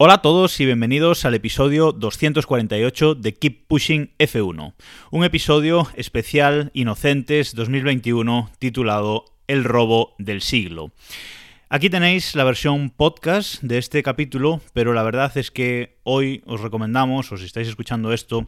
Hola 0.00 0.14
a 0.14 0.22
todos 0.22 0.60
y 0.60 0.64
bienvenidos 0.64 1.24
al 1.24 1.34
episodio 1.34 1.90
248 1.90 3.16
de 3.16 3.34
Keep 3.34 3.66
Pushing 3.66 4.12
F1, 4.16 4.74
un 5.10 5.24
episodio 5.24 5.88
especial 5.96 6.70
Inocentes 6.72 7.52
2021 7.56 8.48
titulado 8.60 9.24
El 9.48 9.64
robo 9.64 10.14
del 10.18 10.40
siglo. 10.40 10.92
Aquí 11.68 11.90
tenéis 11.90 12.36
la 12.36 12.44
versión 12.44 12.90
podcast 12.90 13.60
de 13.60 13.78
este 13.78 14.04
capítulo, 14.04 14.60
pero 14.72 14.92
la 14.92 15.02
verdad 15.02 15.36
es 15.36 15.50
que 15.50 15.98
hoy 16.04 16.44
os 16.46 16.60
recomendamos, 16.60 17.32
o 17.32 17.36
si 17.36 17.46
estáis 17.46 17.66
escuchando 17.66 18.12
esto, 18.12 18.46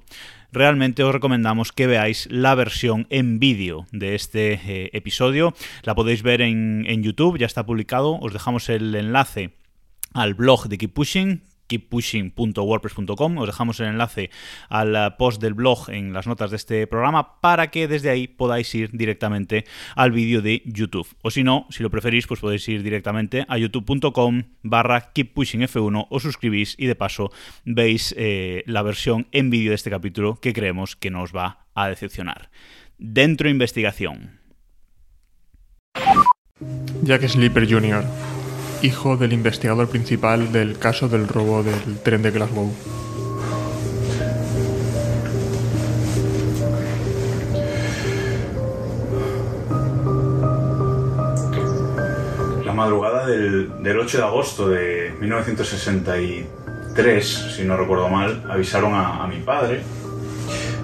realmente 0.52 1.02
os 1.02 1.12
recomendamos 1.12 1.72
que 1.72 1.88
veáis 1.88 2.28
la 2.30 2.54
versión 2.54 3.08
en 3.10 3.40
vídeo 3.40 3.88
de 3.90 4.14
este 4.14 4.52
eh, 4.52 4.90
episodio. 4.92 5.52
La 5.82 5.96
podéis 5.96 6.22
ver 6.22 6.42
en, 6.42 6.84
en 6.86 7.02
YouTube, 7.02 7.38
ya 7.38 7.46
está 7.46 7.66
publicado, 7.66 8.20
os 8.20 8.32
dejamos 8.32 8.68
el 8.68 8.94
enlace 8.94 9.50
al 10.12 10.34
blog 10.34 10.68
de 10.68 10.78
Keep 10.78 10.92
Pushing, 10.92 11.42
keeppushing.wordpress.com. 11.70 13.38
Os 13.38 13.46
dejamos 13.46 13.78
el 13.80 13.86
enlace 13.86 14.30
al 14.68 14.96
eh, 14.96 15.10
post 15.16 15.40
del 15.40 15.54
blog 15.54 15.88
en 15.88 16.12
las 16.12 16.26
notas 16.26 16.50
de 16.50 16.56
este 16.56 16.86
programa 16.86 17.40
para 17.40 17.70
que 17.70 17.86
desde 17.86 18.10
ahí 18.10 18.26
podáis 18.26 18.74
ir 18.74 18.90
directamente 18.92 19.64
al 19.94 20.10
vídeo 20.10 20.42
de 20.42 20.62
YouTube. 20.66 21.06
O 21.22 21.30
si 21.30 21.44
no, 21.44 21.66
si 21.70 21.82
lo 21.82 21.90
preferís, 21.90 22.26
pues 22.26 22.40
podéis 22.40 22.68
ir 22.68 22.82
directamente 22.82 23.46
a 23.48 23.56
youtube.com 23.56 24.42
barra 24.62 25.12
keeppushingf1 25.14 26.06
o 26.10 26.20
suscribís 26.20 26.74
y 26.76 26.86
de 26.86 26.96
paso 26.96 27.30
veis 27.64 28.14
eh, 28.18 28.64
la 28.66 28.82
versión 28.82 29.28
en 29.30 29.50
vídeo 29.50 29.70
de 29.70 29.76
este 29.76 29.90
capítulo 29.90 30.40
que 30.40 30.52
creemos 30.52 30.96
que 30.96 31.10
nos 31.10 31.34
va 31.34 31.66
a 31.74 31.88
decepcionar. 31.88 32.50
Dentro 32.98 33.48
investigación. 33.48 34.40
Jack 37.02 37.26
Slipper 37.26 37.66
Jr., 37.66 38.04
hijo 38.82 39.16
del 39.16 39.32
investigador 39.32 39.88
principal 39.88 40.52
del 40.52 40.78
caso 40.78 41.08
del 41.08 41.26
robo 41.28 41.62
del 41.62 41.98
tren 42.02 42.20
de 42.22 42.30
Glasgow. 42.30 42.70
La 52.64 52.72
madrugada 52.72 53.26
del, 53.26 53.82
del 53.82 53.98
8 53.98 54.18
de 54.18 54.24
agosto 54.24 54.68
de 54.68 55.12
1963, 55.20 57.54
si 57.56 57.64
no 57.64 57.76
recuerdo 57.76 58.08
mal, 58.08 58.44
avisaron 58.48 58.94
a, 58.94 59.26
mi 59.26 59.40
padre, 59.40 59.82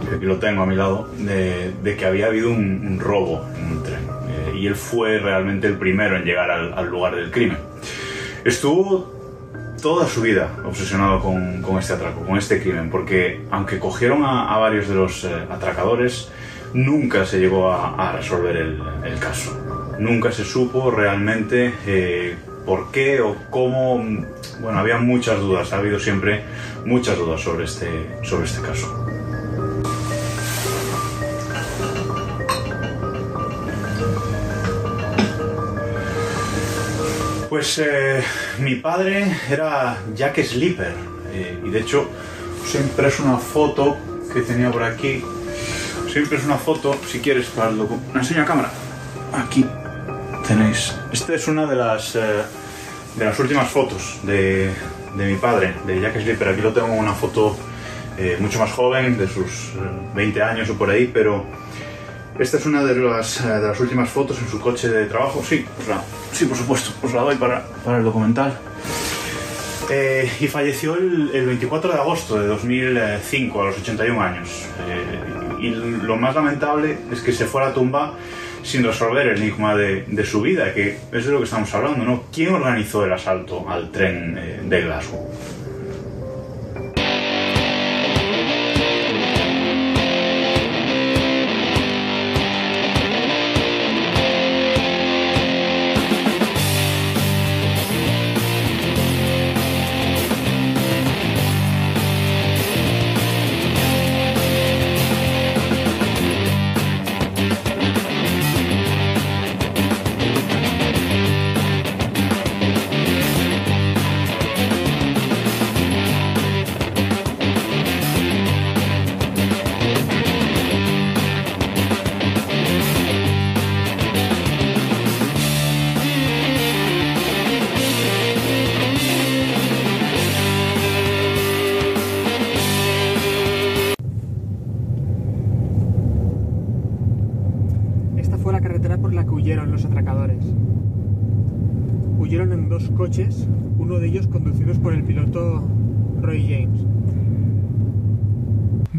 que 0.08 0.16
aquí 0.16 0.26
lo 0.26 0.38
tengo 0.38 0.62
a 0.62 0.66
mi 0.66 0.76
lado, 0.76 1.08
de, 1.18 1.96
que 1.96 2.04
había 2.04 2.26
habido 2.26 2.50
un, 2.50 2.98
robo 3.00 3.46
en 3.56 3.72
un 3.72 3.82
tren. 3.82 4.06
Eh, 4.28 4.58
y 4.58 4.66
él 4.66 4.74
fue 4.74 5.18
realmente 5.18 5.66
el 5.66 5.78
primero 5.78 6.16
en 6.16 6.24
llegar 6.24 6.50
al 6.50 6.86
lugar 6.88 7.16
del 7.16 7.30
crimen. 7.30 7.65
Estuvo 8.46 9.12
toda 9.82 10.06
su 10.06 10.22
vida 10.22 10.54
obsesionado 10.64 11.20
con, 11.20 11.78
este 11.80 11.94
atraco, 11.94 12.20
con 12.20 12.38
este 12.38 12.62
crimen, 12.62 12.90
porque 12.90 13.44
aunque 13.50 13.80
cogieron 13.80 14.24
a, 14.24 14.56
varios 14.58 14.86
de 14.86 14.94
los 14.94 15.24
eh, 15.24 15.34
atracadores, 15.50 16.30
nunca 16.72 17.26
se 17.26 17.40
llegó 17.40 17.72
a, 17.72 18.12
resolver 18.12 18.56
el, 18.56 18.80
el 19.04 19.18
caso. 19.18 19.50
Nunca 19.98 20.30
se 20.30 20.44
supo 20.44 20.92
realmente 20.92 21.74
eh, 21.88 22.36
por 22.64 22.92
qué 22.92 23.20
o 23.20 23.34
cómo. 23.50 23.96
Bueno, 24.60 24.78
había 24.78 24.98
muchas 24.98 25.40
dudas, 25.40 25.72
ha 25.72 25.78
habido 25.78 25.98
siempre 25.98 26.44
muchas 26.84 27.18
dudas 27.18 27.40
sobre 27.40 27.64
este, 27.64 27.88
sobre 28.22 28.44
este 28.44 28.62
caso. 28.62 29.15
Pues 37.48 37.78
eh, 37.78 38.22
mi 38.58 38.74
padre 38.76 39.30
era 39.50 39.98
Jack 40.14 40.42
Slipper 40.42 40.92
eh, 41.32 41.58
y 41.64 41.70
de 41.70 41.80
hecho 41.80 42.08
siempre 42.64 43.08
es 43.08 43.20
una 43.20 43.36
foto 43.38 43.96
que 44.32 44.40
tenía 44.40 44.70
por 44.70 44.82
aquí. 44.82 45.22
Siempre 46.12 46.38
es 46.38 46.44
una 46.44 46.56
foto, 46.56 46.96
si 47.06 47.20
quieres, 47.20 47.46
para 47.48 47.70
el 47.70 47.78
docu- 47.78 48.00
¿La 48.14 48.20
enseño 48.20 48.42
a 48.42 48.44
cámara? 48.44 48.70
Aquí 49.32 49.64
tenéis. 50.46 50.94
Esta 51.12 51.34
es 51.34 51.46
una 51.46 51.66
de 51.66 51.76
las, 51.76 52.16
eh, 52.16 52.20
de 53.16 53.24
las 53.24 53.38
últimas 53.38 53.68
fotos 53.68 54.18
de, 54.22 54.70
de 55.16 55.26
mi 55.26 55.36
padre, 55.36 55.74
de 55.86 56.00
Jack 56.00 56.20
Slipper. 56.20 56.48
Aquí 56.48 56.62
lo 56.62 56.72
tengo 56.72 56.88
una 56.92 57.12
foto 57.12 57.56
mucho 58.40 58.58
más 58.58 58.72
joven, 58.72 59.18
de 59.18 59.28
sus 59.28 59.74
eh, 59.74 59.78
20 60.14 60.42
años 60.42 60.70
o 60.70 60.74
por 60.78 60.88
ahí, 60.88 61.10
pero 61.12 61.44
esta 62.38 62.56
es 62.58 62.66
una 62.66 62.84
de 62.84 62.94
las, 62.96 63.40
eh, 63.40 63.48
de 63.48 63.68
las 63.68 63.80
últimas 63.80 64.08
fotos 64.08 64.38
en 64.40 64.48
su 64.48 64.60
coche 64.60 64.88
de 64.88 65.06
trabajo. 65.06 65.42
Sí, 65.46 65.64
os 65.80 65.88
la- 65.88 66.02
sí 66.32 66.44
por 66.46 66.56
supuesto, 66.56 66.90
os 67.02 67.12
la 67.12 67.22
doy 67.22 67.36
para, 67.36 67.64
el 67.86 68.04
documental. 68.04 68.58
Eh, 69.90 70.28
y 70.40 70.48
falleció 70.48 70.96
el, 70.96 71.30
el 71.32 71.46
24 71.46 71.92
de 71.92 71.98
agosto 71.98 72.40
de 72.40 72.46
2005, 72.48 73.62
a 73.62 73.64
los 73.66 73.78
81 73.78 74.20
años. 74.20 74.66
Eh, 74.88 75.62
y 75.62 75.70
lo 75.70 76.16
más 76.16 76.34
lamentable 76.34 76.98
es 77.12 77.20
que 77.20 77.32
se 77.32 77.46
fue 77.46 77.62
a 77.62 77.68
la 77.68 77.74
tumba 77.74 78.14
sin 78.62 78.82
resolver 78.82 79.28
el 79.28 79.38
enigma 79.38 79.76
de, 79.76 80.24
su 80.24 80.40
vida, 80.42 80.74
que 80.74 80.98
es 81.12 81.24
de 81.24 81.30
lo 81.32 81.38
que 81.38 81.44
estamos 81.44 81.72
hablando, 81.72 82.04
¿no? 82.04 82.24
¿Quién 82.34 82.52
organizó 82.52 83.04
el 83.04 83.12
asalto 83.12 83.64
al 83.70 83.92
tren 83.92 84.68
de 84.68 84.80
Glasgow? 84.82 85.30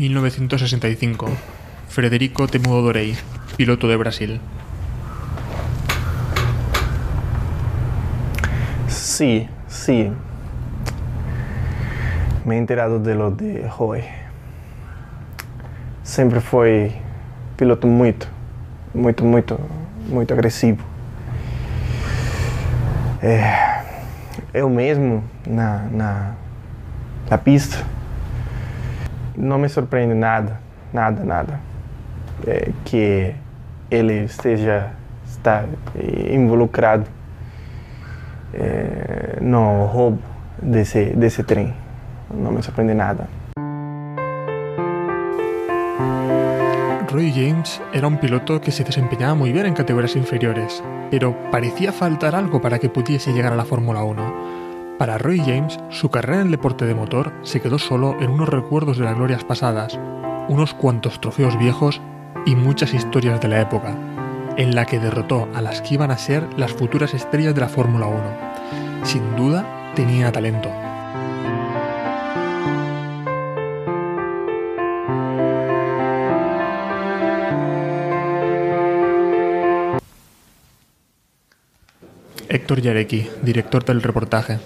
1965. 0.07 1.27
Federico 1.89 2.47
Temudo-Dorei, 2.47 3.15
piloto 3.55 3.87
de 3.87 3.97
Brasil. 3.97 4.39
Sí, 8.87 9.49
sí. 9.67 10.11
Me 12.45 12.55
he 12.55 12.57
enterado 12.57 12.99
de 12.99 13.15
lo 13.15 13.31
de 13.31 13.67
Roy. 13.67 14.03
Sempre 16.03 16.39
foi 16.39 16.93
piloto 17.57 17.87
muito, 17.87 18.27
muito, 18.93 19.25
muito, 19.25 19.59
muito 20.07 20.33
agressivo. 20.33 20.83
Eu 24.53 24.69
mesmo, 24.69 25.23
na, 25.45 25.79
na, 25.91 26.31
na 27.29 27.37
pista, 27.37 27.83
não 29.37 29.59
me 29.59 29.69
surpreende 29.69 30.15
nada, 30.15 30.59
nada, 30.91 31.23
nada. 31.23 31.59
É, 32.45 32.71
que 32.83 33.33
ele 33.89 34.25
esteja 34.25 34.91
está 35.25 35.65
involucrado 36.31 37.05
é, 38.53 39.37
no 39.41 39.85
roubo 39.85 40.19
desse, 40.61 41.05
desse 41.15 41.43
trem. 41.43 41.73
Não 42.33 42.51
me 42.51 42.61
surpreende 42.61 42.93
nada. 42.93 43.27
Roy 47.09 47.31
James 47.31 47.81
era 47.93 48.05
un 48.05 48.17
piloto 48.17 48.59
que 48.59 48.71
se 48.71 48.83
desempeñaba 48.83 49.33
muy 49.33 49.51
bien 49.53 49.65
en 49.65 49.73
categorías 49.73 50.15
inferiores, 50.15 50.83
pero 51.09 51.35
parecía 51.51 51.93
faltar 51.93 52.35
algo 52.35 52.61
para 52.61 52.79
que 52.79 52.89
pudiese 52.89 53.31
llegar 53.31 53.53
a 53.53 53.55
la 53.55 53.63
Fórmula 53.63 54.03
1. 54.03 54.66
Para 54.97 55.19
Roy 55.19 55.37
James, 55.37 55.79
su 55.91 56.09
carrera 56.09 56.41
en 56.41 56.47
el 56.47 56.51
deporte 56.51 56.85
de 56.85 56.95
motor 56.95 57.31
se 57.43 57.61
quedó 57.61 57.77
solo 57.77 58.17
en 58.19 58.31
unos 58.31 58.49
recuerdos 58.49 58.97
de 58.97 59.05
las 59.05 59.15
glorias 59.15 59.43
pasadas, 59.43 59.99
unos 60.49 60.73
cuantos 60.73 61.21
trofeos 61.21 61.57
viejos 61.59 62.01
y 62.47 62.55
muchas 62.55 62.95
historias 62.95 63.39
de 63.39 63.47
la 63.47 63.61
época, 63.61 63.95
en 64.57 64.73
la 64.73 64.85
que 64.85 64.97
derrotó 64.97 65.47
a 65.53 65.61
las 65.61 65.81
que 65.83 65.93
iban 65.93 66.09
a 66.09 66.17
ser 66.17 66.47
las 66.57 66.73
futuras 66.73 67.13
estrellas 67.13 67.53
de 67.53 67.61
la 67.61 67.69
Fórmula 67.69 68.07
1. 68.07 69.05
Sin 69.05 69.35
duda, 69.35 69.93
tenía 69.93 70.31
talento. 70.31 70.71
Héctor 82.49 82.81
Yarecki, 82.81 83.29
director 83.43 83.85
del 83.85 84.01
reportaje. 84.01 84.57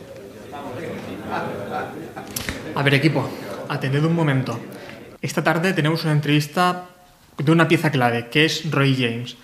A 2.82 2.84
ver, 2.84 2.96
equipo, 2.96 3.30
atended 3.70 4.04
un 4.06 4.16
momento. 4.16 4.60
Esta 5.22 5.44
tarde 5.44 5.74
tenemos 5.74 6.04
una 6.04 6.14
entrevista 6.14 6.90
de 7.38 7.52
una 7.52 7.68
pieza 7.68 7.92
clave, 7.92 8.30
que 8.30 8.44
es 8.44 8.72
Roy 8.72 8.96
James. 8.96 9.38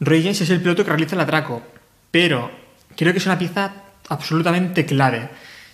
Roy 0.00 0.20
James 0.20 0.42
es 0.42 0.50
el 0.50 0.60
piloto 0.60 0.84
que 0.84 0.90
realiza 0.90 1.14
el 1.14 1.22
atraco, 1.22 1.62
pero 2.10 2.50
creo 2.94 3.12
que 3.12 3.20
es 3.20 3.24
una 3.24 3.38
pieza 3.38 3.72
absolutamente 4.10 4.84
clave. 4.84 5.30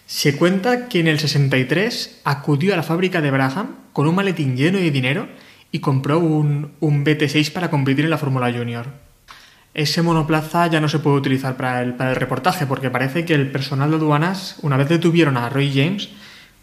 Se 0.07 0.37
cuenta 0.37 0.87
que 0.87 1.01
en 1.01 1.09
el 1.09 1.19
63 1.19 2.21
acudió 2.23 2.75
a 2.75 2.77
la 2.77 2.85
fábrica 2.85 3.21
de 3.21 3.33
Braham 3.33 3.75
con 3.93 4.07
un 4.07 4.15
maletín 4.15 4.57
lleno 4.57 4.79
de 4.79 4.93
dinero 4.93 5.27
y 5.73 5.81
compró 5.81 6.21
un, 6.21 6.75
un 6.79 7.05
BT6 7.05 7.53
para 7.53 7.71
competir 7.71 8.05
en 8.05 8.13
la 8.13 8.19
Fórmula 8.19 8.53
Junior. 8.53 8.87
Ese 9.75 10.03
monoplaza 10.03 10.69
ya 10.69 10.81
no 10.81 10.89
se 10.89 11.01
puede 11.01 11.17
utilizar 11.17 11.57
para 11.57 11.83
el, 11.83 11.95
para 11.95 12.11
el 12.11 12.17
reportaje 12.17 12.67
porque 12.67 12.89
parece 12.89 13.25
que 13.25 13.35
el 13.35 13.51
personal 13.51 13.91
de 13.91 13.97
aduanas, 13.97 14.59
una 14.63 14.77
vez 14.77 14.89
detuvieron 14.89 15.37
a 15.37 15.49
Roy 15.49 15.73
James, 15.75 16.11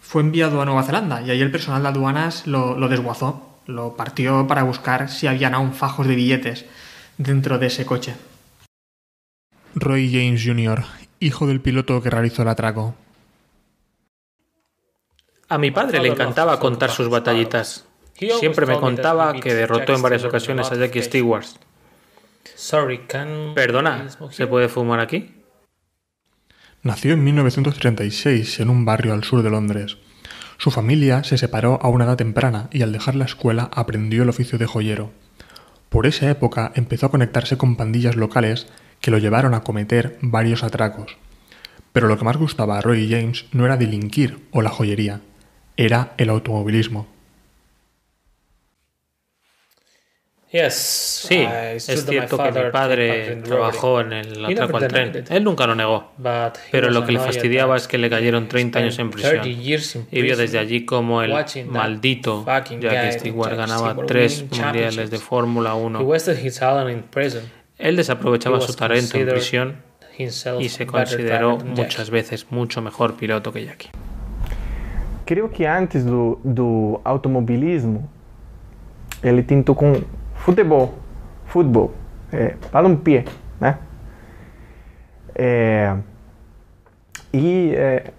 fue 0.08 0.22
enviado 0.22 0.62
a 0.62 0.64
Nueva 0.64 0.84
Zelanda 0.84 1.20
y 1.20 1.30
ahí 1.30 1.42
el 1.42 1.50
personal 1.50 1.82
de 1.82 1.90
aduanas 1.90 2.46
lo, 2.46 2.78
lo 2.78 2.88
desguazó, 2.88 3.60
lo 3.66 3.94
partió 3.94 4.46
para 4.46 4.62
buscar 4.62 5.10
si 5.10 5.26
habían 5.26 5.52
aún 5.52 5.74
fajos 5.74 6.06
de 6.06 6.14
billetes 6.14 6.64
dentro 7.18 7.58
de 7.58 7.66
ese 7.66 7.84
coche. 7.84 8.14
Roy 9.74 10.10
James 10.10 10.42
Jr., 10.42 10.82
hijo 11.20 11.46
del 11.46 11.60
piloto 11.60 12.00
que 12.00 12.08
realizó 12.08 12.40
el 12.40 12.48
atraco. 12.48 12.94
A 15.50 15.58
mi 15.58 15.70
padre 15.70 16.00
le 16.00 16.08
encantaba 16.08 16.58
contar 16.58 16.90
sus 16.90 17.10
batallitas. 17.10 17.84
Siempre 18.14 18.64
me 18.64 18.78
contaba 18.78 19.34
que 19.34 19.54
derrotó 19.54 19.94
en 19.94 20.00
varias 20.00 20.24
ocasiones 20.24 20.72
a 20.72 20.76
Jackie 20.76 21.02
Stewart. 21.02 21.44
Perdona, 23.54 24.08
¿se 24.30 24.46
puede 24.46 24.70
fumar 24.70 25.00
aquí? 25.00 25.37
Nació 26.88 27.12
en 27.12 27.22
1936 27.22 28.60
en 28.60 28.70
un 28.70 28.86
barrio 28.86 29.12
al 29.12 29.22
sur 29.22 29.42
de 29.42 29.50
Londres. 29.50 29.98
Su 30.56 30.70
familia 30.70 31.22
se 31.22 31.36
separó 31.36 31.78
a 31.82 31.90
una 31.90 32.06
edad 32.06 32.16
temprana 32.16 32.70
y 32.72 32.80
al 32.80 32.92
dejar 32.92 33.14
la 33.14 33.26
escuela 33.26 33.68
aprendió 33.74 34.22
el 34.22 34.30
oficio 34.30 34.58
de 34.58 34.64
joyero. 34.64 35.10
Por 35.90 36.06
esa 36.06 36.30
época 36.30 36.72
empezó 36.76 37.04
a 37.04 37.10
conectarse 37.10 37.58
con 37.58 37.76
pandillas 37.76 38.16
locales 38.16 38.68
que 39.02 39.10
lo 39.10 39.18
llevaron 39.18 39.52
a 39.52 39.64
cometer 39.64 40.16
varios 40.22 40.64
atracos. 40.64 41.18
Pero 41.92 42.08
lo 42.08 42.16
que 42.16 42.24
más 42.24 42.38
gustaba 42.38 42.78
a 42.78 42.80
Roy 42.80 43.06
James 43.06 43.44
no 43.52 43.66
era 43.66 43.76
delinquir 43.76 44.46
o 44.50 44.62
la 44.62 44.70
joyería, 44.70 45.20
era 45.76 46.14
el 46.16 46.30
automovilismo. 46.30 47.06
Sí, 50.50 51.46
es 51.46 51.84
cierto 51.84 52.38
que 52.38 52.52
mi 52.52 52.70
padre 52.70 53.36
trabajó 53.36 54.00
en 54.00 54.14
el 54.14 54.44
atraco 54.46 54.78
al 54.78 54.88
tren. 54.88 55.24
Él 55.28 55.44
nunca 55.44 55.66
lo 55.66 55.74
negó. 55.74 56.12
Pero 56.70 56.90
lo 56.90 57.04
que 57.04 57.12
le 57.12 57.18
fastidiaba 57.18 57.76
es 57.76 57.86
que 57.86 57.98
le 57.98 58.08
cayeron 58.08 58.48
30 58.48 58.78
años 58.78 58.98
en 58.98 59.10
prisión. 59.10 59.46
Y 59.46 60.22
vio 60.22 60.36
desde 60.36 60.58
allí 60.58 60.86
como 60.86 61.22
el 61.22 61.34
maldito 61.66 62.46
Jackie 62.46 63.18
Stewart 63.18 63.56
ganaba 63.56 63.94
tres 64.06 64.44
mundiales 64.50 65.10
de 65.10 65.18
Fórmula 65.18 65.74
1. 65.74 66.00
Él 67.78 67.96
desaprovechaba 67.96 68.60
su 68.60 68.74
talento 68.74 69.18
en 69.18 69.28
prisión 69.28 69.76
y 70.18 70.68
se 70.68 70.86
consideró 70.86 71.58
muchas 71.58 72.10
veces 72.10 72.46
mucho 72.50 72.80
mejor 72.80 73.16
piloto 73.16 73.52
que 73.52 73.64
Jackie. 73.66 73.90
Creo 75.26 75.50
que 75.50 75.68
antes 75.68 76.06
do, 76.06 76.40
do 76.42 77.02
automobilismo, 77.04 78.08
ele 79.22 79.42
tentou 79.42 79.74
com 79.74 80.02
futebol, 80.48 80.94
futebol, 81.44 81.94
é, 82.32 82.56
balompié, 82.72 83.26
né? 83.60 83.78
É, 85.34 85.94
e 87.34 87.74
é, 87.74 88.14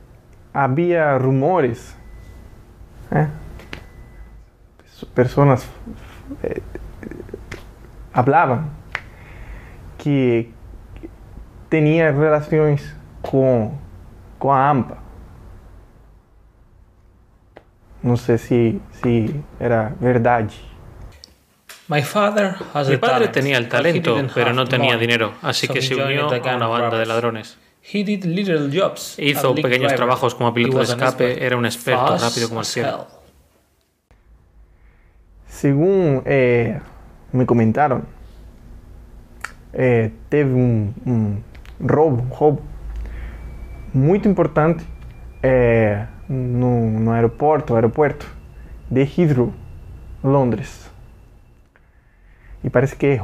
havia 0.54 1.18
rumores, 1.18 1.98
né? 3.10 3.32
Pessoas 5.16 5.68
é, 6.44 6.62
falavam 8.14 8.70
que 9.98 10.54
tinha 11.68 12.12
relações 12.12 12.96
com, 13.24 13.74
com 14.38 14.52
a 14.52 14.70
AMPA. 14.70 14.98
Não 18.04 18.16
sei 18.16 18.38
se, 18.38 18.82
se 18.92 19.44
era 19.60 19.94
verdade. 20.00 20.69
Mi 21.90 22.98
padre 22.98 23.30
tenía 23.30 23.58
el 23.58 23.68
talento, 23.68 24.16
pero 24.34 24.54
no 24.54 24.66
tenía 24.66 24.96
dinero, 24.98 25.34
así 25.42 25.68
que 25.68 25.82
se 25.82 25.96
unió 25.96 26.30
a 26.30 26.56
una 26.56 26.68
banda 26.68 26.98
de 26.98 27.06
ladrones. 27.06 27.58
Hizo 29.18 29.56
pequeños 29.56 29.96
trabajos 29.96 30.36
como 30.36 30.54
piloto 30.54 30.78
de 30.78 30.84
escape, 30.84 31.44
era 31.44 31.58
un 31.58 31.66
experto 31.66 32.18
rápido 32.18 32.50
como 32.50 32.62
el 32.62 32.66
cielo. 32.66 33.08
Según 35.48 36.22
eh, 36.26 36.80
me 37.32 37.46
comentaron, 37.46 38.06
eh, 39.74 40.12
teve 40.30 40.54
um, 40.54 40.94
um 41.06 41.44
roubo, 41.80 42.24
roubo 42.36 42.62
muito 43.94 44.30
importante 44.30 44.86
eh, 45.42 46.06
no, 46.28 47.00
no 47.00 47.12
aeroporto, 47.12 47.76
aeroporto 47.76 48.26
de 48.90 49.04
Heathrow, 49.04 49.52
Londres. 50.24 50.90
E 52.64 52.70
parece 52.70 52.96
que 52.96 53.18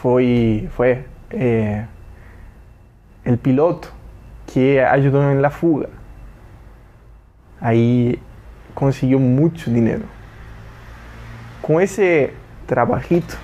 foi, 0.00 0.68
foi 0.72 1.04
é, 1.30 1.84
o 3.24 3.36
piloto 3.36 3.92
que 4.46 4.78
ajudou 4.78 5.22
na 5.34 5.50
fuga. 5.50 5.88
Aí 7.60 8.20
conseguiu 8.74 9.20
muito 9.20 9.70
dinheiro. 9.70 10.04
Com 11.62 11.80
esse 11.80 12.32
trabalhito, 12.66 13.38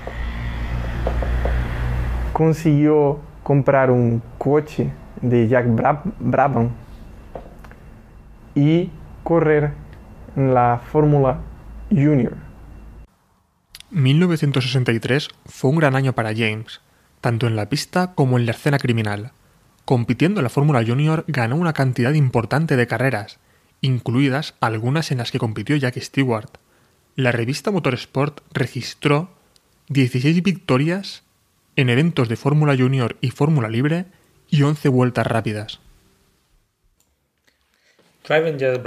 conseguiu 2.32 3.20
comprar 3.42 3.90
um 3.90 4.20
coche 4.38 4.90
de 5.22 5.46
Jack 5.46 5.68
Brabham 6.18 6.70
e 8.54 8.90
correr 9.22 9.72
na 10.34 10.78
Fórmula 10.78 11.40
Junior. 11.90 12.45
1963 13.96 15.30
fue 15.46 15.70
un 15.70 15.78
gran 15.78 15.96
año 15.96 16.12
para 16.12 16.34
James, 16.34 16.82
tanto 17.22 17.46
en 17.46 17.56
la 17.56 17.70
pista 17.70 18.14
como 18.14 18.38
en 18.38 18.44
la 18.44 18.52
escena 18.52 18.78
criminal. 18.78 19.32
Compitiendo 19.86 20.40
en 20.40 20.44
la 20.44 20.50
Fórmula 20.50 20.84
Junior 20.86 21.24
ganó 21.28 21.56
una 21.56 21.72
cantidad 21.72 22.12
importante 22.12 22.76
de 22.76 22.86
carreras, 22.86 23.38
incluidas 23.80 24.52
algunas 24.60 25.12
en 25.12 25.18
las 25.18 25.30
que 25.30 25.38
compitió 25.38 25.76
Jack 25.76 25.98
Stewart. 25.98 26.58
La 27.14 27.32
revista 27.32 27.70
Motorsport 27.70 28.42
registró 28.52 29.30
16 29.88 30.42
victorias 30.42 31.22
en 31.74 31.88
eventos 31.88 32.28
de 32.28 32.36
Fórmula 32.36 32.76
Junior 32.76 33.16
y 33.22 33.30
Fórmula 33.30 33.70
Libre 33.70 34.04
y 34.50 34.60
11 34.60 34.90
vueltas 34.90 35.26
rápidas. 35.26 35.80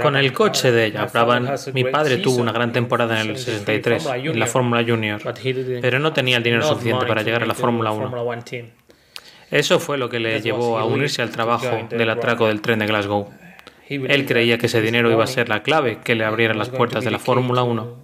Con 0.02 0.16
el 0.16 0.32
coche 0.32 0.70
de 0.70 0.92
Jack 0.92 1.12
Brabham, 1.12 1.48
mi 1.72 1.84
padre 1.84 2.18
tuvo 2.18 2.40
una 2.40 2.52
gran 2.52 2.72
temporada 2.72 3.20
en 3.20 3.30
el 3.30 3.38
63, 3.38 4.06
en 4.06 4.38
la 4.38 4.46
Fórmula 4.46 4.84
Junior, 4.86 5.20
pero 5.80 5.98
no 5.98 6.12
tenía 6.12 6.36
el 6.36 6.42
dinero 6.42 6.62
suficiente 6.62 7.06
para 7.06 7.22
llegar 7.22 7.42
a 7.42 7.46
la 7.46 7.54
Fórmula 7.54 7.90
1. 7.90 8.34
Eso 9.50 9.80
fue 9.80 9.98
lo 9.98 10.08
que 10.08 10.20
le 10.20 10.40
llevó 10.40 10.78
a 10.78 10.84
unirse 10.84 11.22
al 11.22 11.30
trabajo 11.30 11.88
del 11.88 12.10
atraco 12.10 12.46
del 12.48 12.60
tren 12.60 12.78
de 12.80 12.86
Glasgow. 12.86 13.30
Él 13.88 14.26
creía 14.26 14.58
que 14.58 14.66
ese 14.66 14.80
dinero 14.80 15.10
iba 15.10 15.24
a 15.24 15.26
ser 15.26 15.48
la 15.48 15.62
clave 15.62 15.98
que 16.04 16.14
le 16.14 16.24
abriera 16.24 16.54
las 16.54 16.68
puertas 16.68 17.02
de 17.02 17.10
la 17.10 17.18
Fórmula 17.18 17.62
1. 17.62 17.96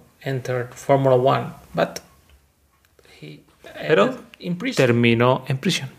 Pero 3.87 4.15
terminó 4.75 5.45
en 5.47 5.57
prisión. 5.57 5.89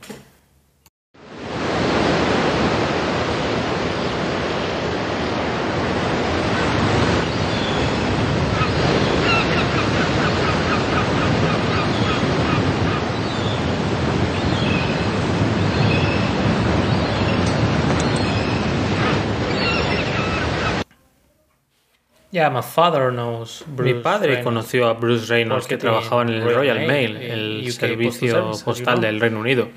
Mi 23.76 23.94
padre 23.94 24.42
conoció 24.42 24.88
a 24.88 24.94
Bruce 24.94 25.26
Reynolds 25.26 25.66
que 25.66 25.76
trabajaba 25.76 26.22
en 26.22 26.28
el 26.30 26.54
Royal 26.54 26.86
Mail, 26.86 27.16
el 27.16 27.72
servicio 27.72 28.52
postal 28.64 29.00
del 29.00 29.20
Reino 29.20 29.40
Unido. 29.40 29.68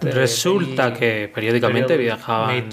Resulta 0.00 0.92
que 0.92 1.30
periódicamente 1.34 1.96
viajaban 1.96 2.68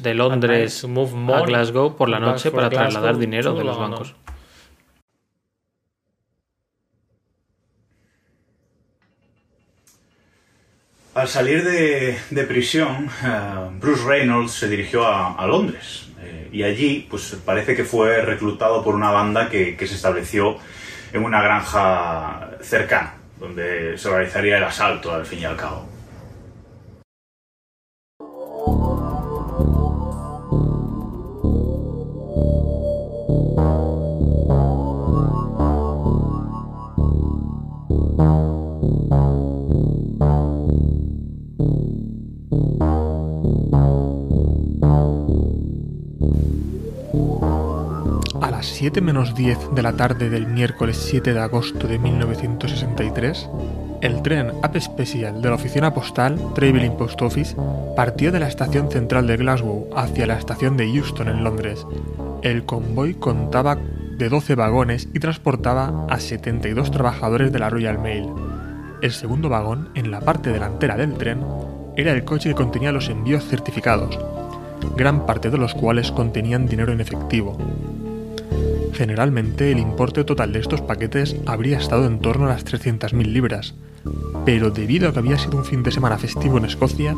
de 0.00 0.14
Londres 0.14 0.84
a 0.84 1.40
Glasgow 1.42 1.96
por 1.96 2.08
la 2.08 2.20
noche 2.20 2.50
para 2.50 2.70
trasladar 2.70 3.18
dinero 3.18 3.54
de 3.54 3.64
los 3.64 3.78
bancos. 3.78 4.14
Al 11.14 11.28
salir 11.28 11.62
de, 11.62 12.44
prisión, 12.44 13.08
eh, 13.24 13.70
Bruce 13.80 14.02
Reynolds 14.04 14.50
se 14.50 14.68
dirigió 14.68 15.06
a, 15.06 15.46
Londres 15.46 16.03
eh, 16.24 16.48
y 16.52 16.62
allí 16.62 17.06
pues 17.08 17.36
parece 17.44 17.76
que 17.76 17.84
fue 17.84 18.22
reclutado 18.22 18.82
por 18.82 18.94
una 18.94 19.10
banda 19.10 19.48
que, 19.48 19.76
que 19.76 19.86
se 19.86 19.94
estableció 19.94 20.56
en 21.12 21.24
una 21.24 21.42
granja 21.42 22.50
cercana, 22.60 23.14
donde 23.38 23.96
se 23.98 24.10
realizaría 24.10 24.58
el 24.58 24.64
asalto 24.64 25.12
al 25.12 25.26
fin 25.26 25.40
y 25.40 25.44
al 25.44 25.56
cabo. 25.56 25.93
7 48.84 49.00
menos 49.00 49.34
10 49.34 49.70
de 49.74 49.82
la 49.82 49.94
tarde 49.94 50.28
del 50.28 50.46
miércoles 50.46 50.98
7 51.08 51.32
de 51.32 51.40
agosto 51.40 51.88
de 51.88 51.98
1963, 51.98 53.48
el 54.02 54.20
tren 54.20 54.50
Up 54.50 54.78
Special 54.78 55.40
de 55.40 55.48
la 55.48 55.54
oficina 55.54 55.94
postal 55.94 56.38
Travelling 56.54 56.94
Post 56.98 57.22
Office 57.22 57.56
partió 57.96 58.30
de 58.30 58.40
la 58.40 58.48
estación 58.48 58.90
central 58.90 59.26
de 59.26 59.38
Glasgow 59.38 59.88
hacia 59.96 60.26
la 60.26 60.36
estación 60.36 60.76
de 60.76 60.84
Euston 60.84 61.28
en 61.28 61.42
Londres. 61.42 61.86
El 62.42 62.66
convoy 62.66 63.14
contaba 63.14 63.78
de 64.18 64.28
12 64.28 64.54
vagones 64.54 65.08
y 65.14 65.18
transportaba 65.18 66.04
a 66.10 66.20
72 66.20 66.90
trabajadores 66.90 67.52
de 67.52 67.60
la 67.60 67.70
Royal 67.70 67.98
Mail. 67.98 68.28
El 69.00 69.12
segundo 69.12 69.48
vagón, 69.48 69.88
en 69.94 70.10
la 70.10 70.20
parte 70.20 70.52
delantera 70.52 70.98
del 70.98 71.14
tren, 71.14 71.40
era 71.96 72.12
el 72.12 72.24
coche 72.24 72.50
que 72.50 72.54
contenía 72.54 72.92
los 72.92 73.08
envíos 73.08 73.46
certificados, 73.46 74.18
gran 74.94 75.24
parte 75.24 75.48
de 75.48 75.56
los 75.56 75.72
cuales 75.72 76.12
contenían 76.12 76.66
dinero 76.66 76.92
en 76.92 77.00
efectivo. 77.00 77.56
Generalmente 78.94 79.72
el 79.72 79.80
importe 79.80 80.22
total 80.22 80.52
de 80.52 80.60
estos 80.60 80.80
paquetes 80.80 81.36
habría 81.46 81.78
estado 81.78 82.06
en 82.06 82.20
torno 82.20 82.46
a 82.46 82.50
las 82.50 82.64
300.000 82.64 83.26
libras, 83.26 83.74
pero 84.44 84.70
debido 84.70 85.08
a 85.08 85.12
que 85.12 85.18
había 85.18 85.36
sido 85.36 85.58
un 85.58 85.64
fin 85.64 85.82
de 85.82 85.90
semana 85.90 86.16
festivo 86.16 86.58
en 86.58 86.64
Escocia, 86.64 87.14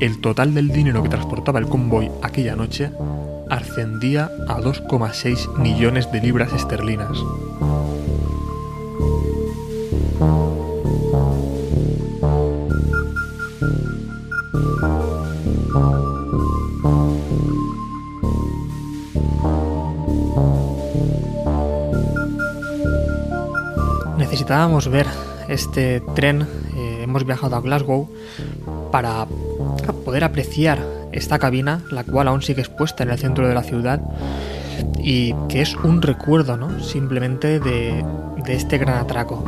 el 0.00 0.20
total 0.22 0.54
del 0.54 0.68
dinero 0.68 1.02
que 1.02 1.10
transportaba 1.10 1.58
el 1.58 1.66
convoy 1.66 2.10
aquella 2.22 2.56
noche 2.56 2.90
ascendía 3.50 4.30
a 4.48 4.58
2,6 4.58 5.58
millones 5.58 6.10
de 6.10 6.20
libras 6.20 6.52
esterlinas. 6.54 7.18
Necesitábamos 24.46 24.88
ver 24.88 25.06
este 25.48 26.00
tren, 26.14 26.42
eh, 26.76 27.00
hemos 27.02 27.26
viajado 27.26 27.56
a 27.56 27.60
Glasgow 27.60 28.08
para 28.92 29.26
poder 30.04 30.22
apreciar 30.22 30.78
esta 31.10 31.40
cabina, 31.40 31.82
la 31.90 32.04
cual 32.04 32.28
aún 32.28 32.42
sigue 32.42 32.60
expuesta 32.60 33.02
en 33.02 33.10
el 33.10 33.18
centro 33.18 33.48
de 33.48 33.54
la 33.54 33.64
ciudad 33.64 34.00
y 34.98 35.34
que 35.48 35.62
es 35.62 35.74
un 35.74 36.00
recuerdo, 36.00 36.56
¿no? 36.56 36.80
Simplemente 36.80 37.58
de, 37.58 38.04
de 38.44 38.54
este 38.54 38.78
gran 38.78 38.98
atraco. 38.98 39.42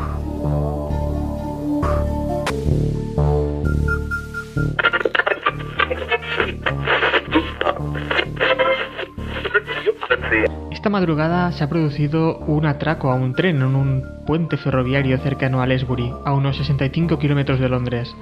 Esta 10.88 11.00
madrugada 11.00 11.52
se 11.52 11.62
ha 11.62 11.68
producido 11.68 12.38
un 12.46 12.64
atraco 12.64 13.10
a 13.10 13.14
un 13.14 13.34
tren 13.34 13.56
en 13.56 13.74
un 13.74 14.02
puente 14.24 14.56
ferroviario 14.56 15.18
cercano 15.18 15.60
a 15.60 15.66
Lesbury, 15.66 16.10
a 16.24 16.32
unos 16.32 16.56
65 16.56 17.18
kilómetros 17.18 17.60
de 17.60 17.68
Londres. 17.68 18.16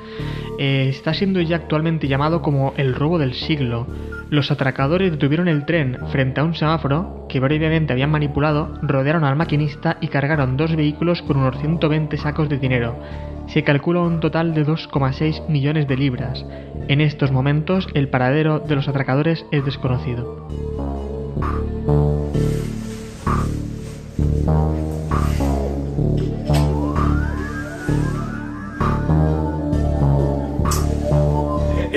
Eh, 0.59 0.89
está 0.89 1.15
siendo 1.15 1.41
ya 1.41 1.55
actualmente 1.55 2.09
llamado 2.09 2.43
como 2.43 2.75
el 2.77 2.97
robo 2.97 3.21
del 3.21 3.35
siglo. 3.35 3.87
Los 4.31 4.51
atracadores 4.51 5.13
detuvieron 5.13 5.47
el 5.47 5.65
tren 5.65 5.97
frente 6.11 6.41
a 6.41 6.45
un 6.45 6.57
semáforo 6.57 7.27
que 7.29 7.39
brevemente 7.39 7.93
habían 7.93 8.11
manipulado, 8.11 8.75
rodearon 8.83 9.23
al 9.23 9.37
maquinista 9.37 9.99
y 10.01 10.09
cargaron 10.09 10.57
dos 10.57 10.75
vehículos 10.75 11.23
con 11.23 11.37
unos 11.37 11.57
120 11.61 12.17
sacos 12.17 12.49
de 12.49 12.59
dinero. 12.59 12.99
Se 13.47 13.63
calcula 13.63 14.01
un 14.01 14.19
total 14.19 14.55
de 14.55 14.67
2,6 14.67 15.49
millones 15.49 15.87
de 15.87 15.97
libras. 15.97 16.45
En 16.89 17.01
estos 17.01 17.31
momentos 17.31 17.87
el 17.95 18.09
paradero 18.09 18.59
de 18.59 18.75
los 18.75 18.89
atracadores 18.89 19.47
es 19.53 19.65
desconocido. 19.65 20.96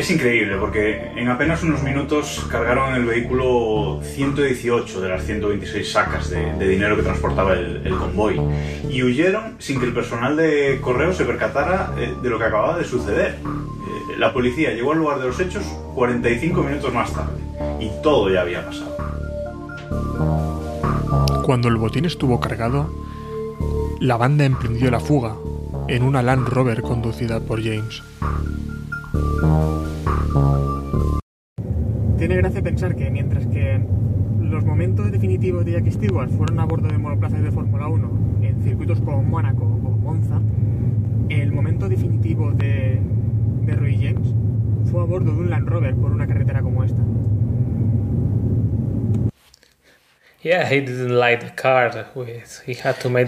Es 0.10 0.16
increíble 0.16 0.58
porque 0.58 1.12
en 1.16 1.28
apenas 1.28 1.62
unos 1.62 1.84
minutos 1.84 2.44
cargaron 2.50 2.96
el 2.96 3.06
vehículo 3.06 4.02
118 4.02 5.02
de 5.02 5.08
las 5.08 5.24
126 5.24 5.92
sacas 5.92 6.32
de, 6.32 6.68
dinero 6.68 6.96
que 6.96 7.04
transportaba 7.04 7.54
el, 7.54 7.88
convoy 7.96 8.42
y 8.90 9.04
huyeron 9.04 9.58
sin 9.60 9.80
que 9.80 9.86
el 9.86 9.94
personal 9.94 10.36
de 10.36 10.80
correo 10.82 11.14
se 11.14 11.26
percatara 11.26 11.94
eh, 12.00 12.12
de 12.24 12.28
lo 12.28 12.40
que 12.40 12.46
acababa 12.46 12.80
de 12.80 12.86
suceder. 12.86 13.36
Eh, 13.36 14.18
la 14.18 14.34
policía 14.34 14.72
llegó 14.74 14.94
al 14.94 14.98
lugar 14.98 15.20
de 15.20 15.28
los 15.28 15.40
hechos 15.40 15.64
45 15.94 16.64
minutos 16.64 16.92
más 16.92 17.14
tarde 17.14 17.40
y 17.80 17.92
todo 18.02 18.32
ya 18.32 18.42
había 18.42 18.66
pasado. 18.66 18.98
Cuando 21.44 21.68
el 21.68 21.76
botín 21.76 22.06
estuvo 22.06 22.40
cargado, 22.40 22.92
la 24.00 24.18
banda 24.18 24.44
emprendió 24.44 24.90
la 24.90 25.02
fuga 25.02 25.36
en 25.88 26.02
una 26.02 26.24
Land 26.24 26.48
Rover 26.48 26.82
conducida 26.82 27.40
por 27.42 27.62
James. 27.62 28.02
Tiene 32.18 32.36
gracia 32.36 32.62
pensar 32.62 32.96
que 32.96 33.10
mientras 33.10 33.48
que 33.48 33.80
los 34.42 34.66
momentos 34.66 35.12
definitivos 35.12 35.66
de 35.66 35.72
Jackie 35.74 35.92
Stewart 35.92 36.30
fueron 36.30 36.60
a 36.60 36.66
bordo 36.66 36.90
de 36.90 36.98
monoplazas 36.98 37.42
de 37.42 37.52
Fórmula 37.52 37.88
1 37.88 38.10
en 38.42 38.64
circuitos 38.64 39.00
como 39.00 39.24
Mónaco 39.24 39.64
o 39.64 39.98
Monza, 39.98 40.40
el 41.30 41.52
momento 41.52 41.90
definitivo 41.90 42.52
de, 42.52 43.00
de 43.66 43.76
Roy 43.76 43.96
James 43.96 44.34
fue 44.92 45.02
a 45.02 45.06
bordo 45.06 45.34
de 45.34 45.40
un 45.42 45.50
Land 45.50 45.68
Rover 45.68 45.96
por 45.96 46.12
una 46.12 46.28
carretera 46.28 46.62
como 46.62 46.84
esta. 46.84 47.02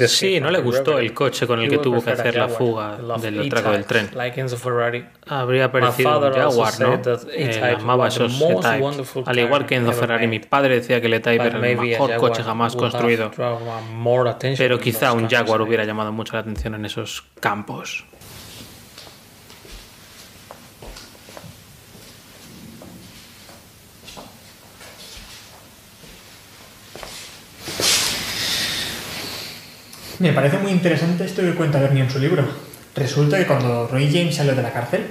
Sí, 0.08 0.40
no 0.40 0.50
le 0.50 0.60
gustó 0.60 0.98
el 0.98 1.14
coche 1.14 1.46
con 1.46 1.60
el 1.60 1.70
que 1.70 1.76
tuvo 1.84 2.02
que 2.02 2.12
hacer 2.22 2.36
la 2.36 2.48
fuga 2.58 2.98
del 3.22 3.34
atraco 3.48 3.72
del 3.74 3.86
tren. 3.86 4.10
Habría 5.28 5.70
parecido 5.72 6.10
un 6.20 6.34
Jaguar, 6.52 6.74
¿no? 6.80 6.94
Eh, 7.34 7.50
amaba 7.82 8.08
esos 8.08 8.32
E-Type. 8.60 8.78
Al 9.30 9.40
igual 9.40 9.66
que 9.66 9.76
Enzo 9.76 9.92
Ferrari, 10.00 10.28
mi 10.28 10.40
padre 10.40 10.76
decía 10.76 11.02
que 11.02 11.08
el 11.08 11.14
E-Type 11.16 11.36
era 11.48 11.58
el 11.58 11.62
mejor 11.92 12.10
coche 12.22 12.44
jamás 12.44 12.76
construido. 12.92 13.32
Pero 14.58 14.80
quizá 14.80 15.12
un 15.12 15.28
Jaguar 15.30 15.60
hubiera 15.68 15.84
llamado 15.84 16.14
mucho 16.14 16.34
la 16.34 16.40
atención 16.40 16.76
en 16.76 16.86
esos 16.86 17.24
campos. 17.42 18.06
Me 30.22 30.34
parece 30.34 30.60
muy 30.60 30.72
interesante 30.72 31.26
esto 31.26 31.42
que 31.42 31.56
cuenta 31.56 31.80
Bernie 31.80 32.04
en 32.04 32.12
su 32.12 32.20
libro. 32.20 32.46
Resulta 32.96 33.40
que 33.40 33.48
cuando 33.48 33.88
Roy 33.88 34.08
James 34.08 34.36
salió 34.36 34.54
de 34.54 34.62
la 34.62 34.72
cárcel, 34.72 35.04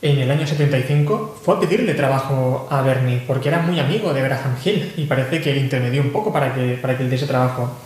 en 0.00 0.18
el 0.20 0.30
año 0.30 0.46
75, 0.46 1.38
fue 1.44 1.56
a 1.56 1.60
pedirle 1.60 1.92
trabajo 1.92 2.66
a 2.70 2.80
Bernie, 2.80 3.22
porque 3.26 3.50
era 3.50 3.58
muy 3.58 3.78
amigo 3.78 4.14
de 4.14 4.22
Graham 4.22 4.56
Hill 4.64 4.94
y 4.96 5.04
parece 5.04 5.42
que 5.42 5.54
intermedió 5.54 6.00
un 6.00 6.12
poco 6.12 6.32
para 6.32 6.54
que, 6.54 6.78
para 6.80 6.96
que 6.96 7.02
él 7.02 7.10
diese 7.10 7.26
trabajo. 7.26 7.76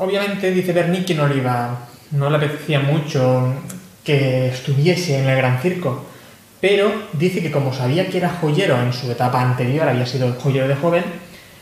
Obviamente 0.00 0.50
dice 0.50 0.72
Bernie 0.72 1.04
que 1.04 1.14
no 1.14 1.28
le 1.28 1.40
no 2.10 2.28
le 2.28 2.36
apetecía 2.36 2.80
mucho 2.80 3.54
que 4.02 4.48
estuviese 4.48 5.16
en 5.16 5.28
el 5.28 5.36
gran 5.36 5.60
circo, 5.62 6.06
pero 6.60 6.90
dice 7.12 7.40
que 7.40 7.52
como 7.52 7.72
sabía 7.72 8.08
que 8.08 8.18
era 8.18 8.30
joyero 8.30 8.82
en 8.82 8.92
su 8.92 9.08
etapa 9.08 9.40
anterior, 9.40 9.88
había 9.88 10.06
sido 10.06 10.34
joyero 10.40 10.66
de 10.66 10.74
joven, 10.74 11.04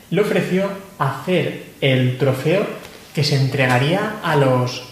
le 0.08 0.22
ofreció 0.22 0.70
hacer 0.98 1.64
el 1.82 2.16
trofeo 2.16 2.87
que 3.14 3.24
se 3.24 3.36
entregaría 3.36 4.16
a 4.22 4.36
los, 4.36 4.82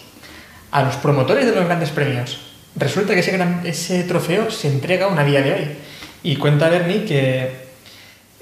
a 0.71 0.83
los 0.83 0.95
promotores 0.95 1.45
de 1.45 1.55
los 1.55 1.65
grandes 1.65 1.91
premios. 1.91 2.39
Resulta 2.75 3.13
que 3.13 3.21
ese, 3.21 3.31
gran, 3.31 3.65
ese 3.65 4.03
trofeo 4.03 4.51
se 4.51 4.67
entrega 4.67 5.07
una 5.07 5.23
día 5.23 5.41
de 5.41 5.53
hoy. 5.53 5.67
Y 6.23 6.35
cuenta 6.35 6.69
Bernie 6.69 7.05
que 7.05 7.67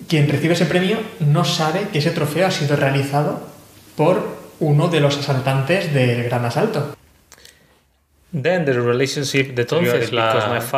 quien 0.08 0.30
recibe 0.30 0.54
ese 0.54 0.66
premio 0.66 0.98
no 1.20 1.46
sabe 1.46 1.88
que 1.92 2.00
ese 2.00 2.12
trofeo 2.12 2.48
ha 2.48 2.52
sido 2.52 2.76
realizado 2.76 3.48
por 3.96 4.36
uno 4.60 4.88
de 4.88 5.00
los 5.00 5.18
asaltantes 5.18 5.94
del 5.94 6.24
Gran 6.24 6.46
Asalto. 6.46 6.96
Then 8.32 8.66
the 8.66 8.74
relationship 8.74 9.58
Entonces 9.58 10.12
la 10.12 10.34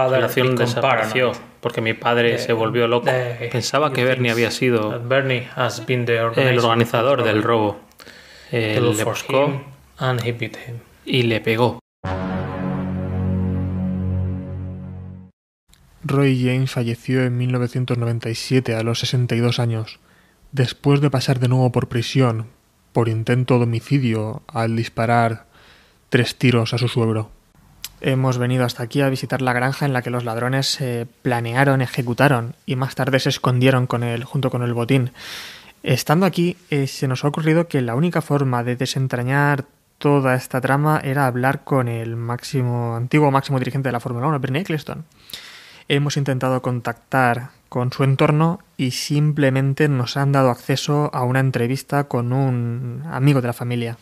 relación 0.09 0.55
desapareció 0.55 1.31
porque 1.61 1.81
mi 1.81 1.93
padre 1.93 2.37
se 2.37 2.53
volvió 2.53 2.87
loco. 2.87 3.09
Pensaba 3.51 3.91
que 3.91 4.05
Bernie 4.05 4.31
había 4.31 4.51
sido 4.51 4.93
el 4.93 6.59
organizador 6.59 7.23
del 7.23 7.41
robo. 7.41 7.87
Le 8.51 9.03
buscó 9.03 9.61
y 11.05 11.23
le 11.23 11.41
pegó. 11.41 11.79
Roy 16.03 16.41
James 16.41 16.71
falleció 16.71 17.23
en 17.23 17.37
1997 17.37 18.75
a 18.75 18.83
los 18.83 18.99
62 18.99 19.59
años, 19.59 19.99
después 20.53 21.01
de 21.01 21.09
pasar 21.09 21.39
de 21.39 21.49
nuevo 21.49 21.71
por 21.71 21.89
prisión 21.89 22.47
por 22.93 23.09
intento 23.09 23.57
de 23.57 23.63
homicidio 23.63 24.41
al 24.47 24.75
disparar 24.75 25.45
tres 26.09 26.35
tiros 26.37 26.73
a 26.73 26.77
su 26.77 26.87
suegro. 26.87 27.29
Hemos 27.99 28.37
venido 28.37 28.63
hasta 28.63 28.83
aquí 28.83 29.01
a 29.01 29.09
visitar 29.09 29.41
la 29.41 29.53
granja 29.53 29.85
en 29.85 29.93
la 29.93 30.01
que 30.01 30.09
los 30.09 30.23
ladrones 30.23 30.79
planearon, 31.21 31.81
ejecutaron 31.81 32.55
y 32.65 32.75
más 32.75 32.95
tarde 32.95 33.19
se 33.19 33.29
escondieron 33.29 33.87
con 33.87 34.03
él 34.03 34.23
junto 34.23 34.49
con 34.49 34.63
el 34.63 34.73
botín. 34.73 35.11
Estando 35.84 36.25
aquí, 36.25 36.57
eh, 36.69 36.88
se 36.88 37.07
nos 37.07 37.24
ha 37.24 37.27
ocurrido 37.27 37.67
que 37.67 37.81
la 37.81 37.96
única 37.96 38.22
forma 38.22 38.63
de 38.63 38.75
desentrañar 38.75 39.65
toda 39.98 40.36
esta 40.36 40.62
trama 40.62 41.00
era 41.03 41.27
hablar 41.27 41.63
con 41.63 41.88
el 41.88 42.15
máximo, 42.15 42.96
antiguo 42.96 43.31
máximo 43.31 43.60
dirigente 43.60 43.89
de 43.89 43.93
la 43.93 44.00
Fórmula 44.00 44.27
1, 44.27 44.39
Bernie 44.39 44.62
Eccleston. 44.62 45.05
Hemos 45.88 46.17
intentado 46.17 46.62
contactar 46.62 47.51
con 47.69 47.91
su 47.91 48.03
entorno 48.03 48.60
y 48.75 48.91
simplemente 48.91 49.88
nos 49.88 50.17
han 50.17 50.31
dado 50.31 50.50
acceso 50.50 51.10
a 51.13 51.24
una 51.24 51.39
entrevista 51.39 52.05
con 52.05 52.34
un 52.34 53.03
amigo 53.10 53.41
de 53.41 53.48
la 53.48 53.53
familia. 53.53 53.98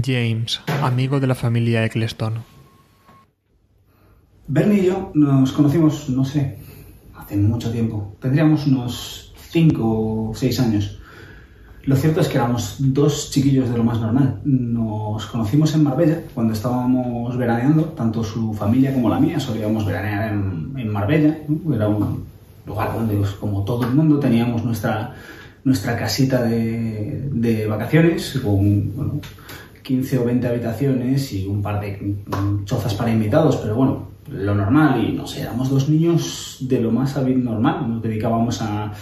James, 0.00 0.60
amigo 0.82 1.20
de 1.20 1.26
la 1.26 1.34
familia 1.34 1.84
Eccleston. 1.84 2.34
Bernie 4.48 4.82
y 4.82 4.86
yo 4.86 5.10
nos 5.14 5.52
conocimos, 5.52 6.08
no 6.08 6.24
sé, 6.24 6.58
hace 7.16 7.36
mucho 7.36 7.70
tiempo. 7.70 8.16
Tendríamos 8.20 8.66
unos 8.66 9.34
5 9.50 10.30
o 10.30 10.34
6 10.34 10.60
años. 10.60 10.98
Lo 11.84 11.96
cierto 11.96 12.20
es 12.20 12.28
que 12.28 12.36
éramos 12.36 12.76
dos 12.78 13.30
chiquillos 13.30 13.68
de 13.70 13.76
lo 13.76 13.84
más 13.84 14.00
normal. 14.00 14.40
Nos 14.44 15.26
conocimos 15.26 15.74
en 15.74 15.82
Marbella 15.82 16.20
cuando 16.32 16.52
estábamos 16.52 17.36
veraneando, 17.36 17.84
tanto 17.86 18.22
su 18.22 18.54
familia 18.54 18.94
como 18.94 19.08
la 19.08 19.18
mía 19.18 19.40
solíamos 19.40 19.84
veranear 19.84 20.32
en, 20.32 20.88
Marbella. 20.88 21.38
Era 21.74 21.88
un 21.88 22.24
lugar 22.66 22.94
donde, 22.94 23.16
pues, 23.16 23.30
como 23.32 23.64
todo 23.64 23.84
el 23.84 23.94
mundo, 23.94 24.20
teníamos 24.20 24.64
nuestra, 24.64 25.14
nuestra 25.64 25.96
casita 25.96 26.42
de, 26.42 27.28
de 27.32 27.66
vacaciones 27.66 28.38
con 28.42 29.20
15 29.82 30.18
o 30.18 30.24
20 30.24 30.48
habitaciones 30.48 31.32
y 31.32 31.46
un 31.46 31.62
par 31.62 31.80
de 31.80 32.16
chozas 32.64 32.94
para 32.94 33.10
invitados, 33.10 33.56
pero 33.56 33.74
bueno, 33.74 34.08
lo 34.30 34.54
normal 34.54 35.04
y 35.04 35.12
no 35.12 35.26
sé, 35.26 35.42
éramos 35.42 35.68
dos 35.70 35.88
niños 35.88 36.58
de 36.60 36.80
lo 36.80 36.90
más 36.90 37.16
normal, 37.16 37.88
nos 37.88 38.02
dedicábamos 38.02 38.62
a 38.62 38.92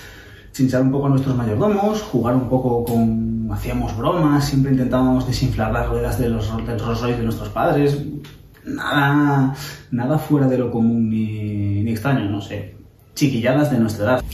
chinchar 0.52 0.82
un 0.82 0.90
poco 0.90 1.06
a 1.06 1.10
nuestros 1.10 1.36
mayordomos, 1.36 2.02
jugar 2.02 2.34
un 2.34 2.48
poco 2.48 2.84
con, 2.84 3.48
hacíamos 3.52 3.96
bromas, 3.96 4.48
siempre 4.48 4.72
intentábamos 4.72 5.26
desinflar 5.26 5.72
las 5.72 5.88
ruedas 5.88 6.18
de 6.18 6.28
los, 6.28 6.48
del 6.66 6.78
Rolls 6.78 7.00
Royce 7.00 7.18
de 7.18 7.24
nuestros 7.24 7.48
padres, 7.50 8.02
nada, 8.64 9.54
nada 9.90 10.18
fuera 10.18 10.48
de 10.48 10.58
lo 10.58 10.70
común 10.70 11.10
ni, 11.10 11.82
ni 11.82 11.90
extraño, 11.90 12.28
no 12.28 12.40
sé, 12.40 12.74
chiquilladas 13.14 13.70
de 13.70 13.78
nuestra 13.78 14.04
edad. 14.04 14.24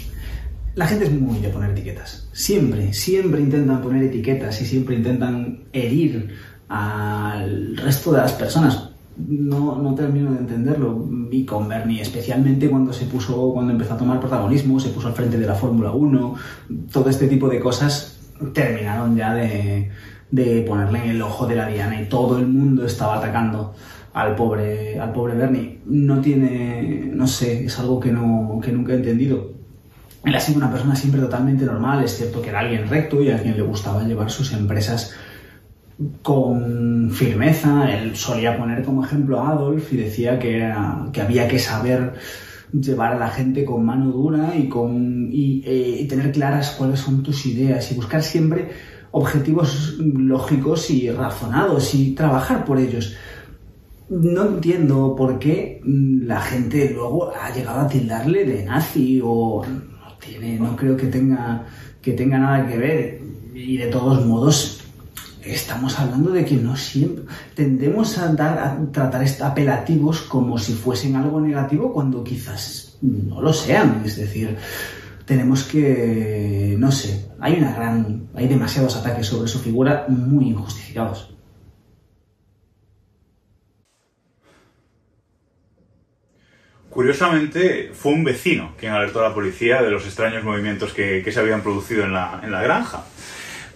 La 0.77 0.87
gente 0.87 1.07
es 1.07 1.13
muy 1.13 1.39
de 1.39 1.49
poner 1.49 1.71
etiquetas. 1.71 2.29
Siempre, 2.33 2.93
siempre 2.93 3.41
intentan 3.41 3.81
poner 3.81 4.03
etiquetas 4.03 4.61
y 4.61 4.67
siempre 4.67 4.95
intentan 4.95 5.61
herir 5.73 6.37
al 6.69 7.79
resto 7.79 8.13
de 8.13 8.19
las 8.19 8.35
personas. 8.35 8.91
No, 9.17 9.81
no 9.81 9.95
termino 9.95 10.33
de 10.33 10.41
entenderlo. 10.41 11.09
Y 11.31 11.47
con 11.47 11.67
Bernie, 11.67 12.03
especialmente 12.03 12.69
cuando 12.69 12.93
se 12.93 13.07
puso, 13.07 13.55
cuando 13.55 13.73
empezó 13.73 13.95
a 13.95 13.97
tomar 13.97 14.21
protagonismo, 14.21 14.79
se 14.79 14.91
puso 14.91 15.09
al 15.09 15.15
frente 15.15 15.39
de 15.39 15.47
la 15.47 15.55
Fórmula 15.55 15.93
1, 15.93 16.35
todo 16.93 17.09
este 17.09 17.27
tipo 17.27 17.49
de 17.49 17.59
cosas 17.59 18.19
terminaron 18.53 19.17
ya 19.17 19.33
de, 19.33 19.91
de 20.31 20.61
ponerle 20.61 21.05
en 21.05 21.11
el 21.13 21.23
ojo 21.23 21.47
de 21.47 21.57
la 21.57 21.69
diana 21.69 22.03
y 22.03 22.07
todo 22.07 22.39
el 22.39 22.49
mundo 22.49 22.85
estaba 22.85 23.17
atacando 23.17 23.73
al 24.13 24.35
pobre, 24.35 25.01
al 25.01 25.11
pobre 25.15 25.37
Bernie. 25.37 25.81
No 25.87 26.21
tiene, 26.21 27.11
no 27.15 27.27
sé, 27.27 27.65
es 27.65 27.79
algo 27.79 27.99
que, 27.99 28.13
no, 28.13 28.61
que 28.63 28.73
nunca 28.73 28.93
he 28.93 28.97
entendido 28.97 29.56
él 30.27 30.35
ha 30.35 30.41
sido 30.41 30.59
una 30.59 30.73
persona 30.73 30.97
siempre 30.97 31.21
totalmente 31.21 31.65
normal, 31.65 32.03
es 32.03 32.17
cierto 32.17 32.43
que 32.43 32.49
era 32.49 32.59
alguien 32.59 32.89
recto 32.89 33.23
y 33.23 33.31
a 33.31 33.41
quien 33.41 33.57
le 33.57 33.63
gustaba 33.63 34.03
llevar 34.03 34.29
sus 34.29 34.53
empresas 34.53 35.15
con 36.21 37.13
firmeza. 37.13 37.89
Él 37.95 38.17
solía 38.17 38.59
poner 38.59 38.83
como 38.85 39.05
ejemplo 39.05 39.41
a 39.41 39.51
Adolf 39.51 39.93
y 39.93 39.99
decía 39.99 40.37
que, 40.37 40.75
que 41.13 41.21
había 41.21 41.47
que 41.47 41.61
saber 41.61 42.15
llevar 42.73 43.13
a 43.13 43.19
la 43.19 43.29
gente 43.29 43.65
con 43.65 43.87
mano 43.87 44.11
dura 44.11 44.53
y, 44.57 44.69
con, 44.69 45.31
eh, 45.33 45.99
y, 46.01 46.09
tener 46.09 46.33
claras 46.33 46.75
cuáles 46.77 46.99
son 46.99 47.23
tus 47.23 47.47
ideas 47.47 47.93
y 47.93 47.95
buscar 47.95 48.21
siempre 48.21 48.71
objetivos 49.13 49.97
lógicos 50.01 50.91
y 50.91 51.09
razonados 51.09 51.95
y 51.95 52.17
trabajar 52.17 52.65
por 52.65 52.81
ellos. 52.81 53.15
No 54.09 54.45
entiendo 54.45 55.15
por 55.17 55.39
qué 55.39 55.81
la 55.85 56.41
gente 56.41 56.91
luego 56.93 57.33
ha 57.33 57.55
llegado 57.55 57.83
a 57.83 57.89
tildarle 57.89 58.45
de 58.45 58.65
nazi 58.65 59.21
o 59.25 59.65
no 60.59 60.77
creo 60.77 60.97
que 60.97 61.07
tenga, 61.07 61.67
que 62.03 62.13
tenga 62.13 62.39
nada 62.39 62.67
que 62.67 62.79
ver. 62.79 63.21
Y 63.55 63.77
de 63.77 63.87
todos 63.87 64.25
modos, 64.25 64.85
estamos 65.43 65.99
hablando 65.99 66.31
de 66.31 66.45
que 66.45 66.57
no 66.57 66.77
siempre 66.77 67.25
tendemos 67.55 68.19
a, 68.19 68.33
dar, 68.33 68.59
a 68.59 68.93
tratar 68.93 69.25
apelativos 69.43 70.23
como 70.23 70.59
si 70.59 70.75
fuesen 70.75 71.17
algo 71.17 71.41
negativo 71.41 71.93
cuando 71.93 72.23
quizás 72.23 72.99
no 73.03 73.41
lo 73.41 73.53
sean. 73.53 74.03
Es 74.05 74.17
decir, 74.17 74.57
tenemos 75.25 75.65
que, 75.65 76.77
no 76.79 76.91
sé, 76.93 77.29
hay 77.41 77.55
una 77.55 77.75
gran, 77.75 78.29
hay 78.35 78.49
demasiados 78.49 78.97
ataques 78.97 79.27
sobre 79.27 79.49
su 79.49 79.59
figura 79.59 80.07
muy 80.09 80.49
injustificados. 80.49 81.36
Curiosamente, 86.97 87.91
fue 87.93 88.15
un 88.15 88.25
vecino 88.25 88.73
quien 88.79 88.93
alertó 88.93 89.21
a 89.21 89.29
la 89.29 89.35
policía 89.35 89.83
de 89.83 89.91
los 89.91 90.07
extraños 90.07 90.43
movimientos 90.43 90.95
que, 90.95 91.23
se 91.31 91.39
habían 91.39 91.61
producido 91.61 92.05
en 92.05 92.15
la, 92.15 92.41
granja. 92.63 93.05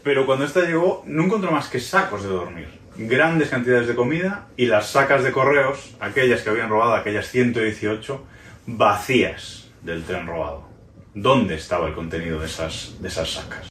Pero 0.03 0.25
cuando 0.25 0.47
ésta 0.47 0.63
llegó, 0.63 1.05
no 1.07 1.25
encontró 1.25 1.51
más 1.51 1.69
que 1.69 1.81
sacos 1.81 2.23
de 2.23 2.31
dormir, 2.31 2.69
grandes 2.97 3.51
cantidades 3.51 3.89
de 3.89 3.95
comida 3.95 4.47
y 4.57 4.65
las 4.65 4.93
sacas 4.93 5.23
de 5.23 5.33
correos, 5.33 5.95
aquellas 6.01 6.41
que 6.41 6.49
habían 6.49 6.71
robado, 6.71 6.95
aquellas 6.95 7.27
118, 7.27 8.25
vacías 8.65 9.69
del 9.83 10.03
tren 10.05 10.27
robado. 10.27 10.67
¿Dónde 11.13 11.57
estaba 11.57 11.89
el 11.89 11.95
contenido 11.95 12.41
de 12.41 12.47
esas, 12.47 12.95
de 13.03 13.09
esas 13.09 13.35
sacas? 13.35 13.69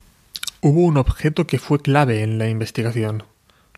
Hubo 0.62 0.82
un 0.82 0.98
objeto 0.98 1.48
que 1.48 1.58
fue 1.58 1.82
clave 1.82 2.22
en 2.22 2.38
la 2.38 2.50
investigación. 2.50 3.24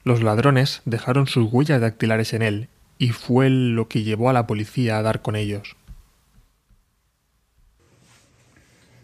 Los 0.03 0.21
ladrones 0.21 0.81
dejaron 0.83 1.27
sus 1.27 1.49
huellas 1.49 1.79
dactilares 1.79 2.33
en 2.33 2.41
él 2.41 2.67
y 3.01 3.09
fue 3.09 3.49
lo 3.49 3.87
que 3.87 4.03
llevó 4.03 4.29
a 4.29 4.33
la 4.33 4.45
policía 4.45 4.99
a 4.99 5.01
dar 5.01 5.23
con 5.23 5.35
ellos. 5.35 5.75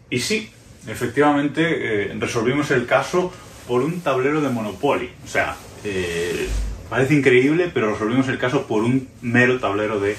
Y 0.08 0.20
sí, 0.20 0.50
efectivamente 0.86 2.12
eh, 2.12 2.16
resolvimos 2.16 2.70
el 2.70 2.86
caso 2.86 3.32
por 3.66 3.82
un 3.82 4.00
tablero 4.00 4.40
de 4.40 4.50
Monopoly. 4.50 5.10
O 5.24 5.26
sea, 5.26 5.56
eh, 5.82 6.46
parece 6.88 7.14
increíble, 7.14 7.72
pero 7.74 7.90
resolvimos 7.90 8.28
el 8.28 8.38
caso 8.38 8.68
por 8.68 8.84
un 8.84 9.08
mero 9.20 9.58
tablero 9.58 9.98
de 9.98 10.16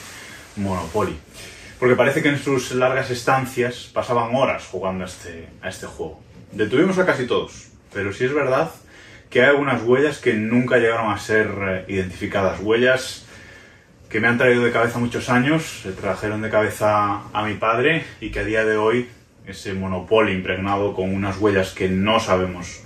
Monopoly. 0.57 1.15
Porque 1.79 1.95
parece 1.95 2.21
que 2.21 2.27
en 2.27 2.37
sus 2.37 2.73
largas 2.73 3.09
estancias 3.11 3.89
pasaban 3.93 4.35
horas 4.35 4.65
jugando 4.65 5.05
a 5.05 5.07
este, 5.07 5.47
a 5.61 5.69
este 5.69 5.87
juego. 5.87 6.19
Detuvimos 6.51 6.97
a 6.99 7.05
casi 7.05 7.27
todos, 7.27 7.69
pero 7.93 8.11
sí 8.11 8.25
es 8.25 8.33
verdad 8.33 8.71
que 9.29 9.41
hay 9.41 9.47
algunas 9.47 9.83
huellas 9.83 10.17
que 10.17 10.33
nunca 10.33 10.79
llegaron 10.79 11.13
a 11.13 11.17
ser 11.17 11.47
eh, 11.61 11.85
identificadas. 11.87 12.59
Huellas 12.59 13.25
que 14.09 14.19
me 14.19 14.27
han 14.27 14.37
traído 14.37 14.63
de 14.63 14.71
cabeza 14.71 14.97
muchos 14.97 15.29
años, 15.29 15.81
se 15.83 15.91
trajeron 15.91 16.41
de 16.41 16.49
cabeza 16.49 17.21
a 17.31 17.45
mi 17.45 17.53
padre 17.53 18.03
y 18.19 18.31
que 18.31 18.39
a 18.39 18.43
día 18.43 18.65
de 18.65 18.75
hoy 18.75 19.07
ese 19.45 19.73
monopolio 19.73 20.33
impregnado 20.33 20.93
con 20.93 21.13
unas 21.13 21.37
huellas 21.37 21.71
que 21.71 21.89
no 21.89 22.19
sabemos 22.19 22.81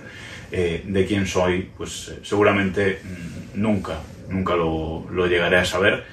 eh, 0.52 0.84
de 0.86 1.06
quién 1.06 1.26
soy, 1.26 1.70
pues 1.78 2.10
eh, 2.10 2.20
seguramente 2.24 3.00
mm, 3.04 3.62
nunca, 3.62 4.00
nunca 4.30 4.56
lo, 4.56 5.08
llegaré 5.28 5.58
a 5.60 5.66
saber. 5.66 6.04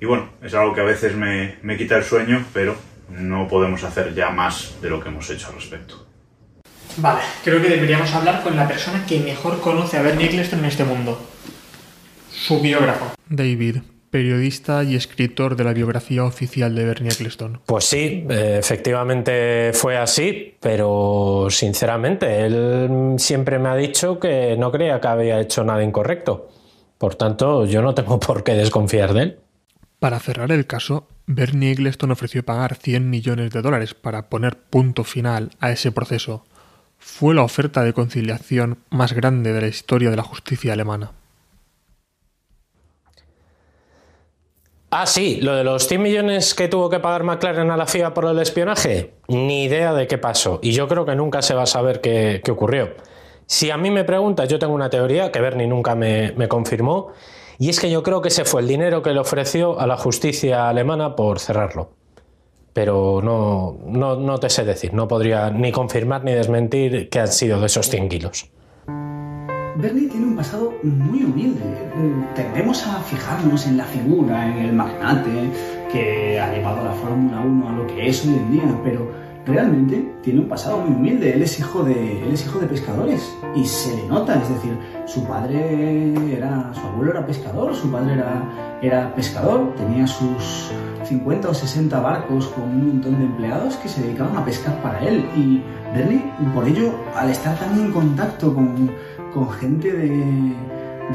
Y 0.00 0.04
bueno, 0.04 0.28
es 0.42 0.52
algo 0.54 0.74
que 0.74 0.80
a 0.82 0.84
veces 0.84 1.16
me, 1.16 1.56
me 1.62 1.76
quita 1.76 1.96
el 1.96 2.04
sueño, 2.04 2.44
pero 2.52 2.76
no 3.10 3.48
podemos 3.48 3.82
hacer 3.82 4.14
ya 4.14 4.30
más 4.30 4.76
de 4.82 4.90
lo 4.90 5.00
que 5.00 5.08
hemos 5.08 5.28
hecho 5.30 5.48
al 5.48 5.54
respecto. 5.54 6.06
Vale, 6.98 7.20
creo 7.42 7.60
que 7.60 7.68
deberíamos 7.68 8.12
hablar 8.14 8.42
con 8.42 8.56
la 8.56 8.68
persona 8.68 9.04
que 9.06 9.20
mejor 9.20 9.60
conoce 9.60 9.96
a 9.96 10.02
Bernie 10.02 10.26
Eccleston 10.26 10.60
en 10.60 10.64
este 10.66 10.84
mundo. 10.84 11.30
Su 12.30 12.60
biógrafo. 12.60 13.14
David, 13.28 13.78
periodista 14.14 14.84
y 14.84 14.94
escritor 14.94 15.56
de 15.56 15.64
la 15.64 15.72
biografía 15.72 16.22
oficial 16.22 16.72
de 16.76 16.84
Bernie 16.84 17.10
Eccleston. 17.10 17.60
Pues 17.66 17.84
sí, 17.84 18.24
efectivamente 18.30 19.72
fue 19.74 19.96
así, 19.96 20.54
pero 20.60 21.48
sinceramente 21.50 22.46
él 22.46 23.16
siempre 23.18 23.58
me 23.58 23.70
ha 23.70 23.74
dicho 23.74 24.20
que 24.20 24.56
no 24.56 24.70
creía 24.70 25.00
que 25.00 25.08
había 25.08 25.40
hecho 25.40 25.64
nada 25.64 25.82
incorrecto. 25.82 26.48
Por 26.96 27.16
tanto, 27.16 27.66
yo 27.66 27.82
no 27.82 27.92
tengo 27.92 28.20
por 28.28 28.44
qué 28.44 28.52
desconfiar 28.52 29.14
de 29.14 29.22
él. 29.24 29.38
Para 29.98 30.20
cerrar 30.20 30.52
el 30.52 30.68
caso, 30.68 31.08
Bernie 31.26 31.72
Eccleston 31.72 32.12
ofreció 32.12 32.44
pagar 32.44 32.76
100 32.76 33.10
millones 33.10 33.50
de 33.50 33.62
dólares 33.62 33.94
para 33.94 34.28
poner 34.28 34.56
punto 34.56 35.02
final 35.02 35.50
a 35.58 35.72
ese 35.72 35.90
proceso. 35.90 36.44
Fue 36.98 37.34
la 37.34 37.42
oferta 37.42 37.82
de 37.82 37.92
conciliación 37.92 38.78
más 38.90 39.12
grande 39.12 39.52
de 39.52 39.60
la 39.60 39.66
historia 39.66 40.10
de 40.10 40.16
la 40.16 40.22
justicia 40.22 40.72
alemana. 40.72 41.10
Ah, 44.96 45.06
sí, 45.06 45.40
lo 45.40 45.56
de 45.56 45.64
los 45.64 45.88
100 45.88 46.00
millones 46.00 46.54
que 46.54 46.68
tuvo 46.68 46.88
que 46.88 47.00
pagar 47.00 47.24
McLaren 47.24 47.68
a 47.68 47.76
la 47.76 47.84
FIA 47.84 48.14
por 48.14 48.26
el 48.26 48.38
espionaje, 48.38 49.14
ni 49.26 49.64
idea 49.64 49.92
de 49.92 50.06
qué 50.06 50.18
pasó. 50.18 50.60
Y 50.62 50.70
yo 50.70 50.86
creo 50.86 51.04
que 51.04 51.16
nunca 51.16 51.42
se 51.42 51.52
va 51.52 51.64
a 51.64 51.66
saber 51.66 52.00
qué, 52.00 52.40
ocurrió. 52.48 52.94
Si 53.44 53.72
a 53.72 53.76
mí 53.76 53.90
me 53.90 54.04
preguntas, 54.04 54.48
yo 54.48 54.60
tengo 54.60 54.72
una 54.72 54.90
teoría 54.90 55.32
que 55.32 55.40
Bernie 55.40 55.66
nunca 55.66 55.96
me, 55.96 56.46
confirmó, 56.46 57.08
y 57.58 57.70
es 57.70 57.80
que 57.80 57.90
yo 57.90 58.04
creo 58.04 58.22
que 58.22 58.28
ese 58.28 58.44
fue 58.44 58.60
el 58.60 58.68
dinero 58.68 59.02
que 59.02 59.12
le 59.12 59.18
ofreció 59.18 59.80
a 59.80 59.88
la 59.88 59.96
justicia 59.96 60.68
alemana 60.68 61.16
por 61.16 61.40
cerrarlo. 61.40 61.90
Pero 62.72 63.20
no, 63.20 63.76
no, 63.86 64.14
no 64.14 64.38
te 64.38 64.48
sé 64.48 64.64
decir, 64.64 64.94
no 64.94 65.08
podría 65.08 65.50
ni 65.50 65.72
confirmar 65.72 66.22
ni 66.22 66.34
desmentir 66.34 67.08
que 67.08 67.18
han 67.18 67.32
sido 67.32 67.58
de 67.58 67.66
esos 67.66 67.88
100 67.88 68.08
kilos. 68.08 68.48
Bernie 69.84 70.08
tiene 70.08 70.28
un 70.28 70.34
pasado 70.34 70.72
muy 70.82 71.24
humilde. 71.24 71.60
Tendemos 72.34 72.86
a 72.86 73.02
fijarnos 73.02 73.66
en 73.66 73.76
la 73.76 73.84
figura, 73.84 74.48
en 74.48 74.64
el 74.64 74.72
magnate 74.72 75.50
que 75.92 76.40
ha 76.40 76.50
llevado 76.54 76.82
la 76.82 76.92
Fórmula 76.92 77.42
1 77.42 77.68
a 77.68 77.72
lo 77.72 77.86
que 77.88 78.08
es 78.08 78.24
hoy 78.24 78.32
en 78.32 78.50
día, 78.50 78.80
pero 78.82 79.12
realmente 79.46 80.14
tiene 80.22 80.40
un 80.40 80.48
pasado 80.48 80.78
muy 80.78 80.94
humilde. 80.94 81.34
Él 81.34 81.42
es 81.42 81.58
hijo 81.58 81.82
de, 81.84 82.22
él 82.22 82.32
es 82.32 82.44
hijo 82.44 82.58
de 82.58 82.66
pescadores 82.66 83.32
y 83.54 83.64
se 83.64 83.96
le 83.96 84.06
nota, 84.08 84.40
es 84.40 84.48
decir, 84.48 84.78
su 85.06 85.24
padre 85.24 86.14
era, 86.34 86.72
su 86.74 86.80
abuelo 86.80 87.12
era 87.12 87.26
pescador, 87.26 87.74
su 87.74 87.90
padre 87.90 88.14
era, 88.14 88.78
era 88.82 89.14
pescador, 89.14 89.74
tenía 89.76 90.06
sus 90.06 90.70
50 91.04 91.48
o 91.48 91.54
60 91.54 92.00
barcos 92.00 92.46
con 92.48 92.64
un 92.64 92.88
montón 92.88 93.18
de 93.18 93.24
empleados 93.24 93.76
que 93.76 93.88
se 93.88 94.02
dedicaban 94.02 94.36
a 94.36 94.44
pescar 94.44 94.80
para 94.82 95.00
él 95.00 95.24
y 95.36 95.62
Bernie, 95.94 96.24
por 96.54 96.66
ello, 96.66 96.92
al 97.14 97.30
estar 97.30 97.56
tan 97.58 97.78
en 97.78 97.92
contacto 97.92 98.54
con 98.54 98.90
con 99.34 99.50
gente 99.50 99.92
de, 99.92 100.54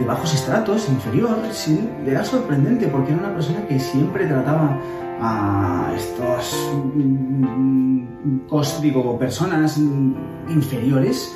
bajos 0.05 0.33
estratos, 0.33 0.87
inferior, 0.89 1.37
sí, 1.51 1.87
era 2.05 2.23
sorprendente 2.23 2.87
porque 2.87 3.11
era 3.11 3.19
una 3.19 3.33
persona 3.33 3.65
que 3.67 3.79
siempre 3.79 4.25
trataba 4.25 4.77
a 5.21 5.91
estos 5.95 6.55
mm, 6.95 7.99
digo, 8.81 9.17
personas 9.19 9.77
inferiores 10.47 11.35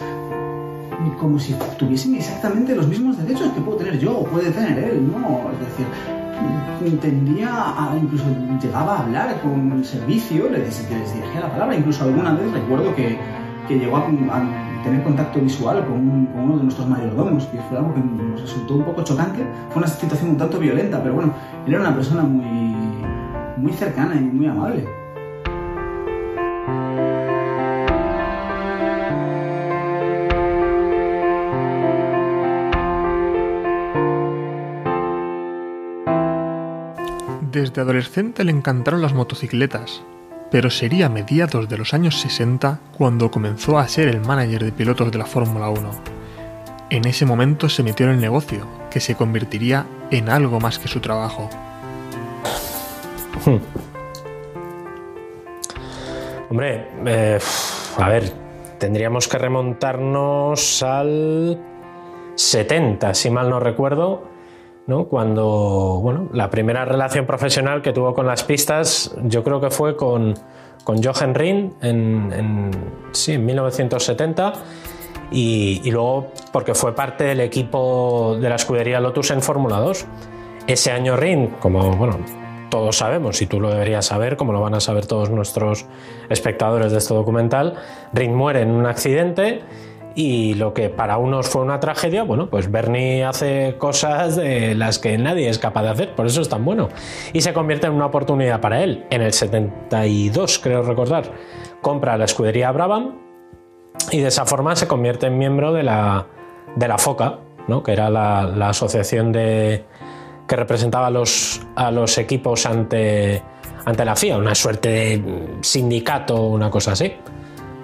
como 1.20 1.40
si 1.40 1.54
tuviesen 1.78 2.16
exactamente 2.16 2.76
los 2.76 2.88
mismos 2.88 3.18
derechos 3.18 3.52
que 3.54 3.62
puedo 3.62 3.78
tener 3.78 4.00
yo 4.00 4.20
o 4.20 4.24
puede 4.26 4.52
tener 4.52 4.78
él, 4.80 5.08
¿no? 5.12 5.52
Es 5.52 5.60
decir, 5.60 5.86
tendía 7.00 7.50
a, 7.50 7.96
incluso 7.98 8.26
llegaba 8.62 8.98
a 8.98 9.04
hablar 9.04 9.42
con 9.42 9.72
el 9.72 9.86
servicio, 9.86 10.50
les, 10.50 10.90
les 10.90 11.14
dirigía 11.14 11.42
la 11.42 11.52
palabra, 11.52 11.76
incluso 11.76 12.04
alguna 12.04 12.34
vez 12.34 12.52
recuerdo 12.52 12.96
que, 12.96 13.18
que 13.68 13.80
llegó 13.80 13.98
a 13.98 14.06
tener 14.84 15.04
contacto 15.04 15.40
visual 15.40 15.86
con, 15.86 16.28
uno 16.36 16.58
de 16.58 16.64
nuestros 16.64 16.88
mayordomos, 16.88 17.46
que 17.46 17.58
fue 17.70 17.78
algo 17.78 17.94
que 17.94 18.02
nos 18.02 18.42
resultó 18.42 18.76
un 18.76 18.84
poco 18.84 19.04
chocante. 19.04 19.46
Fue 19.70 19.78
una 19.78 19.88
situación 19.88 20.32
un 20.32 20.38
tanto 20.38 20.60
violenta, 20.60 21.02
pero 21.02 21.16
bueno, 21.16 21.34
él 21.66 21.74
era 21.74 21.82
una 21.82 21.96
persona 21.96 22.24
muy, 22.24 22.76
muy 23.58 23.74
cercana 23.74 24.16
y 24.16 24.24
muy 24.24 24.48
amable. 24.48 24.86
Desde 37.52 37.82
adolescente 37.82 38.44
le 38.44 38.52
encantaron 38.52 39.04
las 39.04 39.14
motocicletas, 39.14 40.04
pero 40.54 40.70
sería 40.70 41.08
a 41.08 41.10
mediados 41.10 41.68
de 41.68 41.80
los 41.80 41.96
años 41.96 42.22
60 42.22 42.80
cuando 42.96 43.32
comenzó 43.32 43.80
a 43.80 43.88
ser 43.88 44.08
el 44.08 44.22
manager 44.22 44.64
de 44.64 44.72
pilotos 44.72 45.12
de 45.12 45.18
la 45.18 45.26
Fórmula 45.26 45.68
1. 45.70 45.90
En 46.92 47.06
ese 47.06 47.26
momento 47.26 47.70
se 47.70 47.82
metió 47.82 48.06
en 48.06 48.12
el 48.12 48.22
negocio, 48.22 48.68
que 48.92 49.00
se 49.00 49.16
convertiría 49.16 49.88
en 50.12 50.30
algo 50.30 50.60
más 50.60 50.78
que 50.78 50.88
su 50.88 51.00
trabajo. 51.00 51.50
Hmm. 53.44 53.58
Hombre, 56.52 56.88
eh, 57.04 57.40
a 57.98 58.10
ver, 58.10 58.32
tendríamos 58.78 59.28
que 59.28 59.40
remontarnos 59.40 60.84
al 60.84 61.60
70, 62.36 63.16
si 63.16 63.32
mal 63.32 63.50
no 63.50 63.60
recuerdo, 63.60 64.30
¿no? 64.88 65.06
Cuando, 65.06 66.00
bueno, 66.02 66.30
la 66.34 66.50
primera 66.50 66.86
relación 66.86 67.26
profesional 67.26 67.82
que 67.82 67.94
tuvo 67.94 68.14
con 68.14 68.28
las 68.28 68.44
pistas, 68.44 69.16
yo 69.24 69.44
creo 69.44 69.62
que 69.62 69.70
fue 69.70 69.96
con, 69.96 70.34
con 70.84 71.02
Jochen 71.02 71.34
Rin 71.36 71.74
en, 71.82 72.72
sí, 73.12 73.34
en 73.34 73.46
1970. 73.46 74.54
Y, 75.32 75.90
luego 75.90 76.28
porque 76.52 76.76
fue 76.76 76.94
parte 76.94 77.24
del 77.24 77.40
equipo 77.40 78.38
de 78.40 78.50
la 78.50 78.56
escudería 78.56 79.00
Lotus 79.00 79.32
en 79.32 79.42
Fórmula 79.42 79.80
2. 79.80 80.06
Ese 80.68 80.92
año 80.92 81.16
Rin, 81.16 81.56
como 81.60 81.96
bueno, 81.96 82.20
todos 82.70 82.98
sabemos, 82.98 83.42
y 83.42 83.48
tú 83.48 83.60
lo 83.60 83.70
deberías 83.72 84.06
saber, 84.06 84.38
como 84.38 84.54
lo 84.54 84.62
van 84.62 84.76
a 84.76 84.80
saber 84.80 85.08
todos 85.08 85.30
nuestros 85.30 85.86
espectadores 86.30 86.92
de 86.92 87.00
este 87.00 87.14
documental, 87.14 87.76
Rin 88.14 88.36
muere 88.36 88.62
en 88.62 88.72
un 88.72 88.86
accidente 88.86 89.62
y 90.16 90.54
lo 90.54 90.74
que 90.74 90.90
para 90.90 91.18
unos 91.18 91.50
fue 91.50 91.62
una 91.62 91.80
tragedia, 91.80 92.24
bueno, 92.24 92.50
pues 92.50 92.70
Bernie 92.70 93.24
hace 93.24 93.76
cosas 93.80 94.36
de 94.36 94.76
las 94.76 95.00
que 95.00 95.18
nadie 95.18 95.50
es 95.50 95.58
capaz 95.58 95.84
de 95.84 95.90
hacer, 95.90 96.16
por 96.16 96.28
eso 96.28 96.42
es 96.42 96.50
tan 96.50 96.64
bueno. 96.64 96.90
Y 97.34 97.42
se 97.42 97.54
convierte 97.54 97.88
en 97.88 97.94
una 97.94 98.06
oportunidad 98.06 98.62
para 98.62 98.84
él. 98.84 99.06
En 99.10 99.22
el 99.22 99.34
72, 99.34 100.60
creo 100.60 100.84
recordar, 100.84 101.32
compra 101.82 102.18
la 102.18 102.26
escudería 102.26 102.72
Brabham 102.72 103.20
y 104.12 104.20
de 104.20 104.28
esa 104.28 104.46
forma 104.46 104.76
se 104.76 104.88
convierte 104.88 105.28
en 105.28 105.38
miembro 105.38 105.74
de 105.74 105.84
la, 105.84 106.28
de 106.76 106.88
la 106.88 106.98
FOCA, 107.00 107.40
¿no? 107.68 107.82
que 107.82 107.94
era 107.94 108.12
la, 108.12 108.70
asociación 108.70 109.32
de, 109.32 109.84
que 110.48 110.56
representaba 110.56 111.08
a 111.08 111.12
los, 111.12 111.66
a 111.76 111.90
los 111.90 112.20
equipos 112.20 112.68
ante, 112.68 113.42
ante 113.86 114.06
la 114.06 114.16
FIA, 114.16 114.38
una 114.38 114.54
suerte 114.54 114.90
de 114.90 115.58
sindicato, 115.62 116.40
una 116.50 116.70
cosa 116.70 116.92
así. 116.92 117.14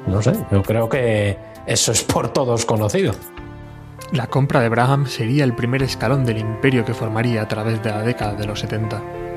No 0.06 0.22
sé, 0.22 0.34
yo 0.52 0.62
creo 0.64 0.90
que 0.90 1.49
eso 1.70 1.92
es 1.92 2.04
por 2.04 2.34
todos 2.34 2.66
conocido. 2.66 3.14
La 4.12 4.26
compra 4.26 4.60
de 4.60 4.70
Braham 4.70 5.06
sería 5.06 5.44
el 5.44 5.54
primer 5.54 5.84
escalón 5.84 6.26
del 6.26 6.40
imperio 6.40 6.84
que 6.84 6.96
formaría 6.96 7.44
a 7.44 7.48
través 7.48 7.84
de 7.84 7.92
la 7.92 8.02
década 8.02 8.34
de 8.34 8.48
los 8.48 8.60
70. 8.62 9.29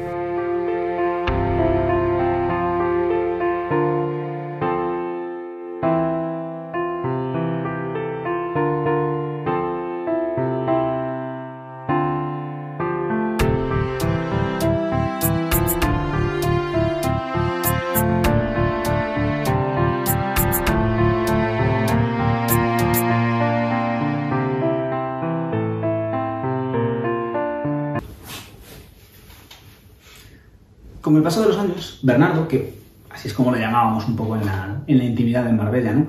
Con 31.12 31.18
el 31.18 31.25
paso 31.25 31.42
de 31.42 31.48
los 31.48 31.59
años, 31.59 32.01
Bernardo, 32.03 32.48
que 32.48 32.72
así 33.11 33.29
es 33.29 33.35
como 33.35 33.51
lo 33.51 33.59
llamábamos 33.59 34.09
un 34.09 34.16
poco 34.16 34.35
en 34.35 34.46
la, 34.46 35.05
intimidad 35.05 35.44
de 35.44 35.53
Marbella, 35.53 35.92
¿no? 35.92 36.07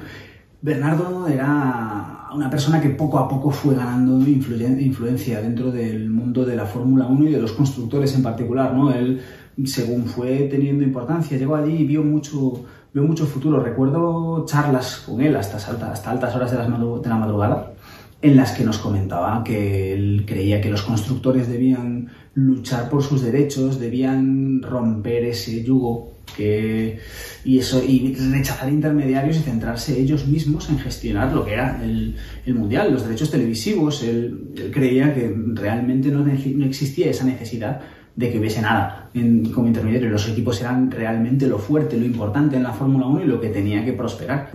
Bernardo 0.62 1.28
era 1.28 2.30
una 2.34 2.50
persona 2.50 2.80
que 2.80 2.88
poco 2.88 3.20
a 3.20 3.28
poco 3.28 3.52
fue 3.52 3.76
ganando 3.76 4.18
influencia 4.26 5.42
dentro 5.42 5.74
del 5.74 6.10
mundo 6.10 6.46
de 6.46 6.56
la 6.56 6.66
Fórmula 6.66 7.06
1 7.08 7.28
y 7.28 7.32
de 7.34 7.42
los 7.42 7.52
constructores 7.52 8.16
en 8.16 8.24
particular, 8.24 8.74
¿no? 8.74 8.94
Él, 8.94 9.20
según 9.66 10.06
fue 10.06 10.48
teniendo 10.50 10.86
importancia, 10.86 11.38
llegó 11.38 11.58
allí 11.58 11.80
y 11.80 11.86
vio 11.86 12.02
mucho, 12.02 12.63
vio 12.94 13.04
mucho 13.04 13.26
futuro. 13.26 13.60
Recuerdo 13.60 14.46
charlas 14.46 15.04
con 15.06 15.20
él 15.20 15.36
hasta, 15.36 15.58
hasta 15.58 16.12
altas 16.12 16.34
horas 16.34 16.50
de, 16.50 16.60
las, 16.60 16.70
de 16.70 17.10
la 17.10 17.18
madrugada 17.18 17.74
en 18.22 18.38
las 18.38 18.54
que 18.54 18.63
nos 18.63 18.78
comentaba 18.78 19.44
que 19.44 19.92
él 19.92 20.24
creía 20.26 20.62
que 20.62 20.70
los 20.70 20.84
constructores 20.84 21.50
debían 21.50 22.10
luchar 22.36 22.89
por 22.89 23.04
sus 23.04 23.22
derechos, 23.22 23.80
debían 23.80 24.62
romper 24.62 25.26
ese 25.26 25.63
yugo 25.63 26.12
Que, 26.36 27.00
y 27.43 27.60
eso 27.60 27.84
y 27.84 28.15
rechazar 28.15 28.69
intermediarios 28.69 29.38
y 29.38 29.41
centrarse 29.41 30.00
ellos 30.00 30.26
mismos 30.26 30.69
en 30.69 30.80
gestionar 30.80 31.32
lo 31.32 31.46
que 31.46 31.54
era 31.54 31.80
el, 31.84 32.15
mundial, 32.48 32.91
los 32.91 33.04
derechos 33.04 33.30
televisivos. 33.30 34.02
Él, 34.04 34.72
creía 34.72 35.13
que 35.13 35.32
realmente 35.54 36.10
no, 36.10 36.26
no, 36.26 36.65
existía 36.65 37.12
esa 37.12 37.26
necesidad 37.26 37.82
de 38.15 38.32
que 38.32 38.39
hubiese 38.39 38.62
nada 38.62 39.10
como 39.54 39.67
intermediario. 39.67 40.10
Los 40.10 40.28
equipos 40.30 40.60
eran 40.62 40.89
realmente 40.89 41.46
lo 41.46 41.60
fuerte, 41.60 41.98
lo 41.98 42.06
importante 42.06 42.56
en 42.56 42.63
la 42.63 42.74
Fórmula 42.74 43.06
1 43.06 43.26
y 43.26 43.28
lo 43.28 43.39
que 43.39 43.50
tenía 43.50 43.84
que 43.86 43.93
prosperar. 43.93 44.52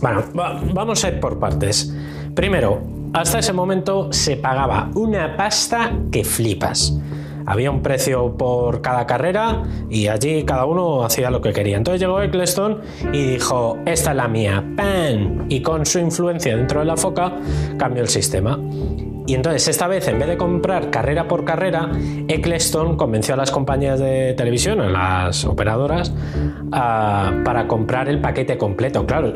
Bueno, 0.00 0.24
vamos 0.34 1.04
a 1.04 1.08
ir 1.08 1.20
por 1.20 1.38
partes. 1.38 1.92
Primero, 2.34 2.93
hasta 3.14 3.38
ese 3.38 3.52
momento 3.52 4.12
se 4.12 4.36
pagaba 4.36 4.90
una 4.94 5.36
pasta 5.36 5.92
que 6.10 6.24
flipas. 6.24 6.98
Había 7.46 7.70
un 7.70 7.80
precio 7.80 8.36
por 8.36 8.80
cada 8.80 9.06
carrera 9.06 9.62
y 9.88 10.08
allí 10.08 10.44
cada 10.44 10.64
uno 10.64 11.04
hacía 11.04 11.30
lo 11.30 11.40
que 11.40 11.52
quería. 11.52 11.76
Entonces 11.76 12.00
llegó 12.00 12.20
Eccleston 12.20 12.80
y 13.12 13.24
dijo, 13.24 13.78
esta 13.86 14.10
es 14.10 14.16
la 14.16 14.26
mía, 14.26 14.64
¡pam! 14.76 15.46
Y 15.48 15.62
con 15.62 15.86
su 15.86 16.00
influencia 16.00 16.56
dentro 16.56 16.80
de 16.80 16.86
la 16.86 16.96
foca 16.96 17.36
cambió 17.78 18.02
el 18.02 18.08
sistema. 18.08 18.58
Y 19.26 19.34
entonces 19.34 19.66
esta 19.68 19.86
vez, 19.86 20.06
en 20.08 20.18
vez 20.18 20.28
de 20.28 20.36
comprar 20.36 20.90
carrera 20.90 21.26
por 21.26 21.44
carrera, 21.44 21.90
Eccleston 22.28 22.96
convenció 22.96 23.34
a 23.34 23.36
las 23.38 23.50
compañías 23.50 23.98
de 23.98 24.34
televisión, 24.34 24.80
a 24.80 24.88
las 24.88 25.46
operadoras, 25.46 26.12
para 26.70 27.66
comprar 27.66 28.08
el 28.08 28.20
paquete 28.20 28.58
completo. 28.58 29.06
Claro, 29.06 29.34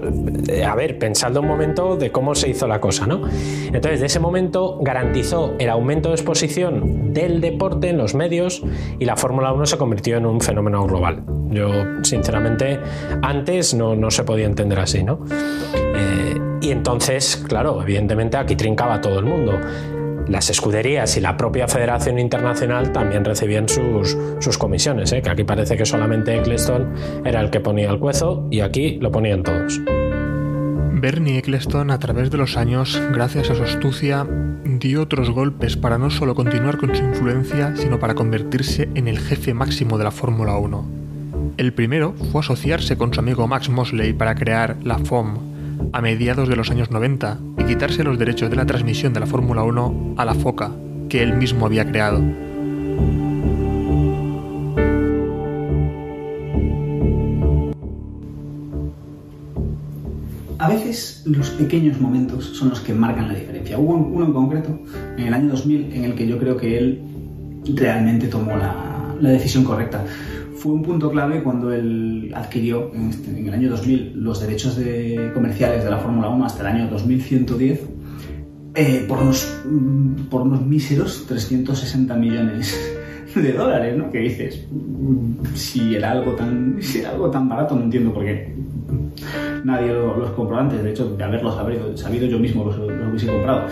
eh, 0.48 0.64
a 0.64 0.74
ver, 0.74 0.98
pensando 0.98 1.40
un 1.40 1.46
momento 1.46 1.96
de 1.96 2.10
cómo 2.12 2.34
se 2.34 2.50
hizo 2.50 2.66
la 2.66 2.80
cosa, 2.80 3.06
¿no? 3.06 3.22
Entonces, 3.72 4.00
de 4.00 4.06
ese 4.06 4.20
momento 4.20 4.78
garantizó 4.80 5.54
el 5.58 5.70
aumento 5.70 6.10
de 6.10 6.16
exposición 6.16 7.14
del 7.14 7.40
deporte 7.40 7.88
en 7.88 7.96
los 7.96 8.14
medios 8.14 8.62
y 8.98 9.04
la 9.04 9.16
Fórmula 9.16 9.52
1 9.52 9.66
se 9.66 9.78
convirtió 9.78 10.18
en 10.18 10.26
un 10.26 10.40
fenómeno 10.40 10.84
global. 10.86 11.22
Yo, 11.50 11.70
sinceramente, 12.02 12.78
antes 13.22 13.72
no, 13.72 13.96
no 13.96 14.10
se 14.10 14.24
podía 14.24 14.46
entender 14.46 14.80
así, 14.80 15.02
¿no? 15.02 15.20
Eh, 15.94 16.47
y 16.68 16.70
entonces, 16.70 17.42
claro, 17.48 17.82
evidentemente 17.82 18.36
aquí 18.36 18.54
trincaba 18.54 19.00
todo 19.00 19.18
el 19.18 19.24
mundo. 19.24 19.58
Las 20.28 20.50
escuderías 20.50 21.16
y 21.16 21.22
la 21.22 21.34
propia 21.34 21.66
Federación 21.66 22.18
Internacional 22.18 22.92
también 22.92 23.24
recibían 23.24 23.70
sus, 23.70 24.18
sus 24.38 24.58
comisiones, 24.58 25.10
¿eh? 25.12 25.22
que 25.22 25.30
aquí 25.30 25.44
parece 25.44 25.78
que 25.78 25.86
solamente 25.86 26.36
Eccleston 26.36 26.92
era 27.24 27.40
el 27.40 27.48
que 27.48 27.60
ponía 27.60 27.88
el 27.88 27.98
cuezo 27.98 28.46
y 28.50 28.60
aquí 28.60 28.98
lo 29.00 29.10
ponían 29.10 29.44
todos. 29.44 29.80
Bernie 30.92 31.38
Eccleston, 31.38 31.90
a 31.90 31.98
través 31.98 32.30
de 32.30 32.36
los 32.36 32.58
años, 32.58 33.00
gracias 33.14 33.48
a 33.48 33.54
su 33.54 33.62
astucia, 33.62 34.26
dio 34.64 35.00
otros 35.00 35.30
golpes 35.30 35.78
para 35.78 35.96
no 35.96 36.10
solo 36.10 36.34
continuar 36.34 36.76
con 36.76 36.94
su 36.94 37.02
influencia, 37.02 37.74
sino 37.76 37.98
para 37.98 38.14
convertirse 38.14 38.90
en 38.94 39.08
el 39.08 39.18
jefe 39.20 39.54
máximo 39.54 39.96
de 39.96 40.04
la 40.04 40.10
Fórmula 40.10 40.58
1. 40.58 40.86
El 41.56 41.72
primero 41.72 42.12
fue 42.30 42.42
asociarse 42.42 42.98
con 42.98 43.14
su 43.14 43.20
amigo 43.20 43.46
Max 43.46 43.70
Mosley 43.70 44.12
para 44.12 44.34
crear 44.34 44.76
la 44.84 44.98
FOM, 44.98 45.48
a 45.92 46.00
mediados 46.00 46.48
de 46.48 46.56
los 46.56 46.70
años 46.70 46.90
90 46.90 47.38
y 47.58 47.64
quitarse 47.64 48.04
los 48.04 48.18
derechos 48.18 48.50
de 48.50 48.56
la 48.56 48.66
transmisión 48.66 49.12
de 49.12 49.20
la 49.20 49.26
Fórmula 49.26 49.62
1 49.62 50.14
a 50.16 50.24
la 50.24 50.34
FOCA, 50.34 50.72
que 51.08 51.22
él 51.22 51.36
mismo 51.36 51.66
había 51.66 51.86
creado. 51.86 52.22
A 60.58 60.68
veces 60.68 61.22
los 61.24 61.50
pequeños 61.50 62.00
momentos 62.00 62.44
son 62.44 62.70
los 62.70 62.80
que 62.80 62.92
marcan 62.92 63.28
la 63.28 63.34
diferencia. 63.34 63.78
Hubo 63.78 63.94
uno 63.94 64.26
en 64.26 64.32
concreto, 64.32 64.78
en 65.16 65.26
el 65.26 65.34
año 65.34 65.50
2000, 65.50 65.92
en 65.92 66.04
el 66.04 66.14
que 66.14 66.26
yo 66.26 66.38
creo 66.38 66.56
que 66.56 66.78
él 66.78 67.00
realmente 67.74 68.26
tomó 68.26 68.56
la, 68.56 69.14
la 69.20 69.30
decisión 69.30 69.64
correcta 69.64 70.04
fue 70.58 70.72
un 70.72 70.82
punto 70.82 71.10
clave 71.10 71.42
cuando 71.42 71.72
él 71.72 72.32
adquirió 72.34 72.90
este, 73.10 73.30
en, 73.30 73.46
el 73.46 73.54
año 73.54 73.70
2000 73.70 74.12
los 74.16 74.40
derechos 74.40 74.76
de, 74.76 75.30
comerciales 75.32 75.84
de 75.84 75.90
la 75.90 75.98
Fórmula 75.98 76.28
1 76.28 76.44
hasta 76.44 76.62
el 76.62 76.66
año 76.66 76.88
2110 76.90 77.80
eh, 78.74 79.04
por, 79.08 79.18
unos, 79.18 79.60
mm, 79.64 80.24
por 80.28 80.42
unos 80.42 80.64
míseros 80.64 81.26
360 81.26 82.14
millones 82.16 82.76
de 83.34 83.52
dólares, 83.52 83.96
¿no? 83.96 84.10
Que 84.10 84.18
dices, 84.18 84.66
mm, 84.70 85.46
si 85.54 85.94
era 85.94 86.12
algo 86.12 86.32
tan, 86.32 86.76
si 86.80 87.00
era 87.00 87.10
algo 87.10 87.30
tan 87.30 87.48
barato, 87.48 87.76
no 87.76 87.84
entiendo 87.84 88.12
por 88.12 88.24
qué 88.24 88.54
nadie 89.64 89.92
los 89.92 90.30
compró 90.32 90.58
antes. 90.58 90.82
De 90.82 90.90
hecho, 90.90 91.16
de 91.16 91.24
haberlo 91.24 91.52
sabido, 91.52 91.96
sabido 91.96 92.26
yo 92.26 92.38
mismo 92.38 92.64
los, 92.64 92.78
los 92.78 93.08
hubiese 93.08 93.26
comprado. 93.26 93.66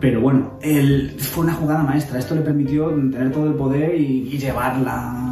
Pero 0.00 0.20
bueno, 0.20 0.58
él, 0.60 1.14
fue 1.18 1.44
una 1.44 1.54
jugada 1.54 1.82
maestra. 1.82 2.18
Esto 2.18 2.34
le 2.34 2.40
permitió 2.40 2.88
tener 2.88 3.30
todo 3.30 3.46
el 3.46 3.54
poder 3.54 3.94
y, 3.94 4.28
y 4.32 4.38
llevarla 4.38 5.31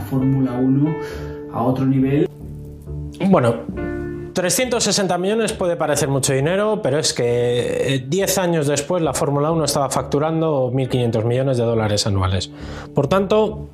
Fórmula 0.00 0.52
1 0.52 0.94
a 1.52 1.62
otro 1.62 1.84
nivel. 1.86 2.28
Bueno, 3.28 3.54
360 4.32 5.18
millones 5.18 5.52
puede 5.52 5.76
parecer 5.76 6.08
mucho 6.08 6.32
dinero, 6.32 6.80
pero 6.82 6.98
es 6.98 7.12
que 7.12 8.04
10 8.06 8.36
eh, 8.36 8.40
años 8.40 8.66
después 8.66 9.02
la 9.02 9.14
Fórmula 9.14 9.50
1 9.50 9.64
estaba 9.64 9.90
facturando 9.90 10.70
1.500 10.72 11.24
millones 11.24 11.58
de 11.58 11.64
dólares 11.64 12.06
anuales. 12.06 12.50
Por 12.94 13.08
tanto, 13.08 13.68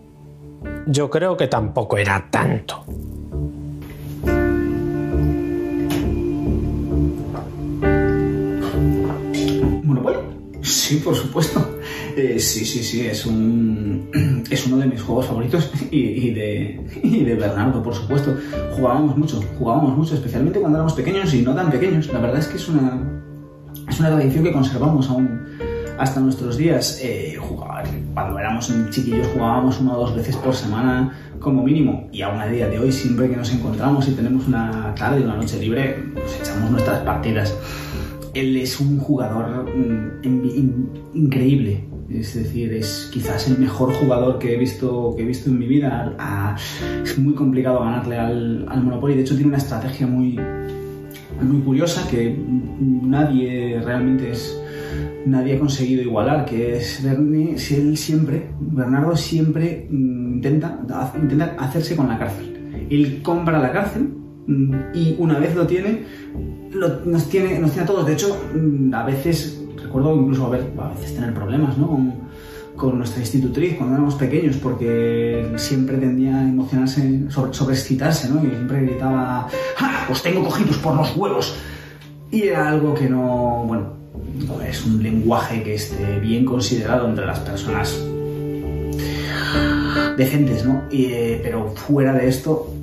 yo 0.87 1.11
creo 1.11 1.37
que 1.37 1.47
tampoco 1.47 1.97
era 1.97 2.29
tanto. 2.31 2.85
Bueno, 9.85 10.21
sí, 10.63 10.97
por 10.97 11.15
supuesto. 11.15 11.78
Sí, 12.19 12.65
sí, 12.65 12.83
sí, 12.83 13.07
es, 13.07 13.25
un, 13.27 14.11
es 14.51 14.67
uno 14.67 14.79
de 14.79 14.87
mis 14.87 15.01
juegos 15.01 15.27
favoritos 15.27 15.71
y, 15.93 16.31
de, 16.31 16.81
de 17.05 17.35
Bernardo, 17.37 17.81
por 17.81 17.95
supuesto. 17.95 18.37
Jugábamos 18.75 19.17
mucho, 19.17 19.41
jugábamos 19.57 19.97
mucho, 19.97 20.15
especialmente 20.15 20.59
cuando 20.59 20.79
éramos 20.79 20.95
pequeños 20.95 21.33
y 21.35 21.43
no 21.43 21.55
tan 21.55 21.71
pequeños. 21.71 22.13
La 22.13 22.19
verdad 22.19 22.41
es 22.41 22.49
que 22.49 22.57
es 22.57 22.69
una, 22.69 23.23
es 23.89 24.01
una 24.01 24.09
tradición 24.11 24.43
que 24.43 24.53
conservamos 24.53 25.09
aún 25.09 25.47
hasta 25.97 26.19
nuestros 26.19 26.57
días. 26.57 26.99
Eh, 27.05 27.37
jugar, 27.39 27.85
cuando 28.15 28.37
éramos 28.37 28.73
chiquillos 28.91 29.29
jugábamos 29.29 29.79
una 29.81 29.93
o 29.97 30.01
dos 30.01 30.17
veces 30.17 30.37
por 30.39 30.57
semana 30.57 31.17
como 31.39 31.63
mínimo 31.63 32.09
y 32.11 32.23
aún 32.23 32.41
a 32.41 32.49
día 32.49 32.67
de 32.67 32.81
hoy 32.81 32.91
siempre 32.91 33.31
que 33.31 33.37
nos 33.37 33.53
encontramos 33.53 34.09
y 34.09 34.13
tenemos 34.13 34.49
una 34.49 34.93
tarde 34.97 35.21
o 35.21 35.25
una 35.25 35.37
noche 35.37 35.61
libre, 35.61 36.03
nos 36.17 36.35
echamos 36.41 36.73
nuestras 36.73 36.99
partidas. 37.05 37.55
Él 38.35 38.57
es 38.57 38.81
un 38.81 38.99
jugador 38.99 39.67
mm, 39.73 41.15
increíble, 41.15 41.89
es 42.11 42.35
decir, 42.35 42.73
es 42.73 43.11
quizás 43.13 43.49
el 43.49 43.59
mejor 43.59 43.93
jugador 43.93 44.39
que 44.39 44.55
he 44.55 44.57
visto, 44.57 45.15
que 45.17 45.23
he 45.23 45.27
visto 45.27 45.51
en 45.51 45.59
mi 45.59 45.67
vida. 45.67 46.57
es 47.05 47.19
muy 47.19 47.35
complicado 47.35 47.81
ganarle 47.81 48.17
al, 48.17 48.67
al, 48.69 48.83
Monopoly. 48.83 49.15
De 49.15 49.21
hecho, 49.23 49.35
tiene 49.35 49.49
una 49.49 49.59
estrategia 49.59 50.07
muy, 50.07 50.39
muy 51.43 51.61
curiosa 51.61 52.09
que 52.09 52.35
nadie 52.81 53.81
realmente 53.85 54.31
es, 54.31 54.59
nadie 55.27 55.57
ha 55.57 55.59
conseguido 55.59 56.03
igualar, 56.03 56.47
que 56.47 56.77
es 56.77 57.03
Bernie, 57.05 57.59
si 57.59 57.75
él 57.75 57.97
siempre, 57.97 58.49
Bernardo 58.59 59.15
siempre 59.15 59.87
intenta, 59.91 60.81
intenta 61.21 61.57
hacerse 61.59 61.95
con 61.95 62.09
la 62.09 62.19
cárcel. 62.19 62.87
Él 62.91 63.21
compra 63.23 63.59
la 63.59 63.71
cárcel 63.71 64.09
mm, 64.47 64.75
y 64.95 65.15
una 65.19 65.39
vez 65.39 65.55
lo 65.55 65.67
tiene, 65.67 66.05
nos, 67.05 67.29
tiene, 67.29 67.59
nos 67.59 67.73
tiene 67.73 67.85
a 67.85 67.87
todos. 67.87 68.07
De 68.07 68.15
hecho, 68.15 68.35
mm, 68.55 68.95
a 68.95 69.05
veces 69.05 69.58
recuerdo 69.83 70.15
incluso 70.15 70.47
a, 70.47 70.51
ver, 70.51 70.73
a 70.79 70.89
veces 70.89 71.15
tener 71.15 71.35
problemas 71.35 71.77
¿no? 71.79 71.89
con, 72.77 72.99
nuestra 72.99 73.21
institutriz 73.21 73.77
cuando 73.77 73.97
éramos 73.97 74.15
pequeños, 74.15 74.57
porque 74.57 75.53
siempre 75.57 75.97
tendía 75.97 76.39
a 76.39 76.43
emocionarse, 76.49 77.29
sobre, 77.29 77.53
sobreexcitarse, 77.53 78.29
¿no? 78.29 78.45
y 78.45 78.51
siempre 78.51 78.83
gritaba, 78.83 79.49
¡Ah, 79.79 80.05
pues 80.07 80.23
tengo 80.23 80.45
cogidos 80.45 80.77
por 80.79 80.95
los 80.95 81.17
huevos. 81.17 81.57
Y 82.31 82.43
era 82.43 82.69
algo 82.69 82.95
que 82.95 83.09
no, 83.09 83.65
bueno, 83.67 83.95
no 84.47 84.63
es 84.63 84.85
un 84.85 85.03
lenguaje 85.03 85.63
que 85.63 85.75
esté 85.75 86.21
bien 86.21 86.45
considerado 86.45 87.09
entre 87.09 87.27
las 87.27 87.41
personas 87.41 87.99
decentes, 90.17 90.65
¿no? 90.65 90.83
Eh, 90.91 91.41
pero 91.43 91.69
fuera 91.71 92.13
de 92.13 92.29
esto, 92.29 92.75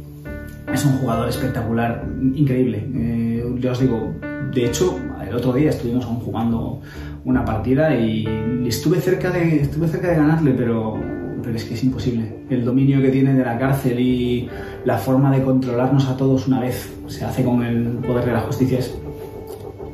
es 0.74 0.86
un 0.86 0.98
jugador 0.98 1.30
espectacular, 1.30 2.04
increíble. 2.34 2.88
Eh, 2.96 3.56
ya 3.60 3.72
os 3.72 3.80
digo, 3.80 4.14
de 4.54 4.66
hecho, 4.66 5.00
el 5.36 5.42
otro 5.42 5.54
día 5.54 5.70
estuvimos 5.70 6.06
aún 6.06 6.20
jugando 6.22 6.82
una 7.26 7.44
partida 7.44 7.94
y 7.94 8.26
estuve 8.66 9.02
cerca 9.02 9.30
de, 9.32 9.62
estuve 9.62 9.88
cerca 9.88 10.10
de 10.10 10.16
ganarle, 10.16 10.52
pero, 10.52 10.98
pero 11.44 11.56
es 11.56 11.66
que 11.66 11.74
es 11.74 11.84
imposible. 11.84 12.46
El 12.50 12.64
dominio 12.64 13.02
que 13.02 13.10
tiene 13.10 13.34
de 13.34 13.44
la 13.44 13.58
cárcel 13.60 14.00
y 14.00 14.50
la 14.86 14.98
forma 14.98 15.32
de 15.32 15.44
controlarnos 15.44 16.08
a 16.08 16.16
todos 16.16 16.48
una 16.48 16.62
vez 16.62 16.90
se 17.08 17.26
hace 17.26 17.44
con 17.44 17.64
el 17.64 17.98
poder 18.06 18.26
de 18.26 18.32
la 18.32 18.42
justicia 18.42 18.80
es, 18.80 18.96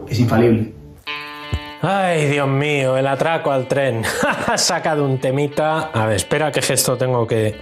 es 0.08 0.19
infalible. 0.19 0.73
Ay, 1.82 2.27
Dios 2.27 2.47
mío, 2.47 2.95
el 2.95 3.08
atraco 3.08 3.51
al 3.51 3.67
tren. 3.67 4.04
Ha 4.47 4.58
sacado 4.58 5.06
un 5.06 5.17
temita. 5.17 5.89
A 5.91 6.06
ver, 6.06 6.17
espera 6.17 6.51
qué 6.51 6.62
gesto 6.62 6.97
tengo 6.97 7.25
que, 7.25 7.56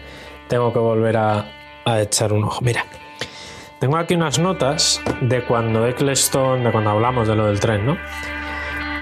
tengo 0.50 0.74
que 0.74 0.80
volver 0.80 1.15
a, 1.15 1.46
a 1.86 2.02
echar 2.02 2.34
un 2.34 2.44
ojo. 2.44 2.62
Mira. 2.62 2.84
Tengo 3.80 3.96
aquí 3.96 4.13
unas 4.13 4.39
notas 4.39 5.02
de 5.22 5.42
cuando 5.46 5.88
Eccleston, 5.88 6.65
de 6.65 6.72
cuando 6.72 6.89
hablamos 6.89 7.30
de 7.30 7.36
lo 7.36 7.46
del 7.48 7.62
tren, 7.62 7.86
¿no? 7.86 7.98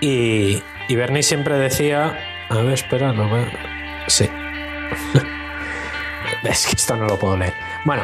Y, 0.01 0.61
Bernie 0.87 1.23
siempre 1.23 1.57
decía, 1.57 2.45
a 2.47 2.55
ver, 2.57 2.73
espera, 2.73 3.11
no 3.11 3.27
me... 3.27 3.47
Sí. 4.07 4.29
Es 6.43 6.67
que 6.67 6.75
esto 6.75 6.95
no 6.95 7.07
lo 7.07 7.17
puedo 7.17 7.35
leer. 7.35 7.53
Bueno, 7.83 8.03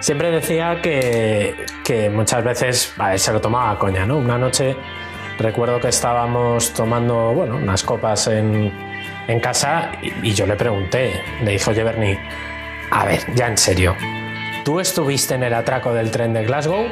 siempre 0.00 0.30
decía 0.30 0.80
que, 0.80 1.66
que 1.84 2.08
muchas 2.10 2.42
veces 2.42 2.94
se 3.16 3.32
lo 3.32 3.40
tomaba 3.40 3.78
coña, 3.78 4.06
¿no? 4.06 4.16
Una 4.16 4.38
noche 4.38 4.74
recuerdo 5.38 5.78
que 5.78 5.88
estábamos 5.88 6.72
tomando, 6.72 7.32
bueno, 7.32 7.56
unas 7.56 7.84
copas 7.84 8.26
en, 8.28 8.72
en 9.28 9.40
casa 9.40 9.92
y, 10.02 10.30
y, 10.30 10.32
yo 10.32 10.46
le 10.46 10.56
pregunté, 10.56 11.22
le 11.44 11.52
dijo 11.52 11.70
oye 11.70 11.84
Bernie, 11.84 12.18
a 12.90 13.04
ver, 13.04 13.20
ya 13.34 13.46
en 13.48 13.58
serio, 13.58 13.94
¿tú 14.66 14.80
estuviste 14.80 15.36
en 15.36 15.44
el 15.44 15.54
atraco 15.54 15.94
del 15.94 16.10
tren 16.10 16.32
de 16.32 16.44
Glasgow? 16.44 16.88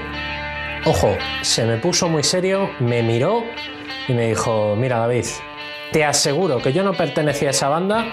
Ojo, 0.85 1.17
se 1.43 1.65
me 1.65 1.77
puso 1.79 2.09
muy 2.09 2.23
serio, 2.23 2.71
me 2.79 3.03
miró 3.03 3.43
y 4.07 4.13
me 4.13 4.29
dijo, 4.29 4.77
mira 4.77 4.99
David, 4.99 5.25
te 5.91 6.05
aseguro 6.05 6.63
que 6.63 6.73
yo 6.73 6.85
no 6.85 6.93
pertenecía 6.93 7.49
a 7.49 7.51
esa 7.51 7.69
banda, 7.69 8.07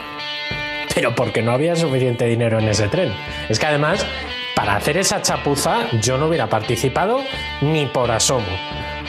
pero 0.96 1.14
porque 1.14 1.44
no 1.44 1.52
había 1.52 1.76
suficiente 1.76 2.26
dinero 2.26 2.58
en 2.58 2.70
ese 2.70 2.88
tren. 2.88 3.14
Es 3.50 3.60
que 3.60 3.68
además, 3.68 4.04
para 4.56 4.78
hacer 4.78 4.98
esa 4.98 5.22
chapuza, 5.22 5.92
yo 6.02 6.18
no 6.18 6.26
hubiera 6.26 6.50
participado 6.50 7.20
ni 7.62 7.86
por 7.86 8.10
asomo. 8.10 8.48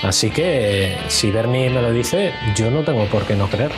Así 0.02 0.28
que, 0.30 0.98
si 1.08 1.30
Bernie 1.30 1.70
me 1.70 1.80
lo 1.80 1.92
dice, 1.92 2.30
yo 2.54 2.70
no 2.70 2.84
tengo 2.84 3.06
por 3.06 3.24
qué 3.24 3.36
no 3.36 3.48
creer. 3.48 3.72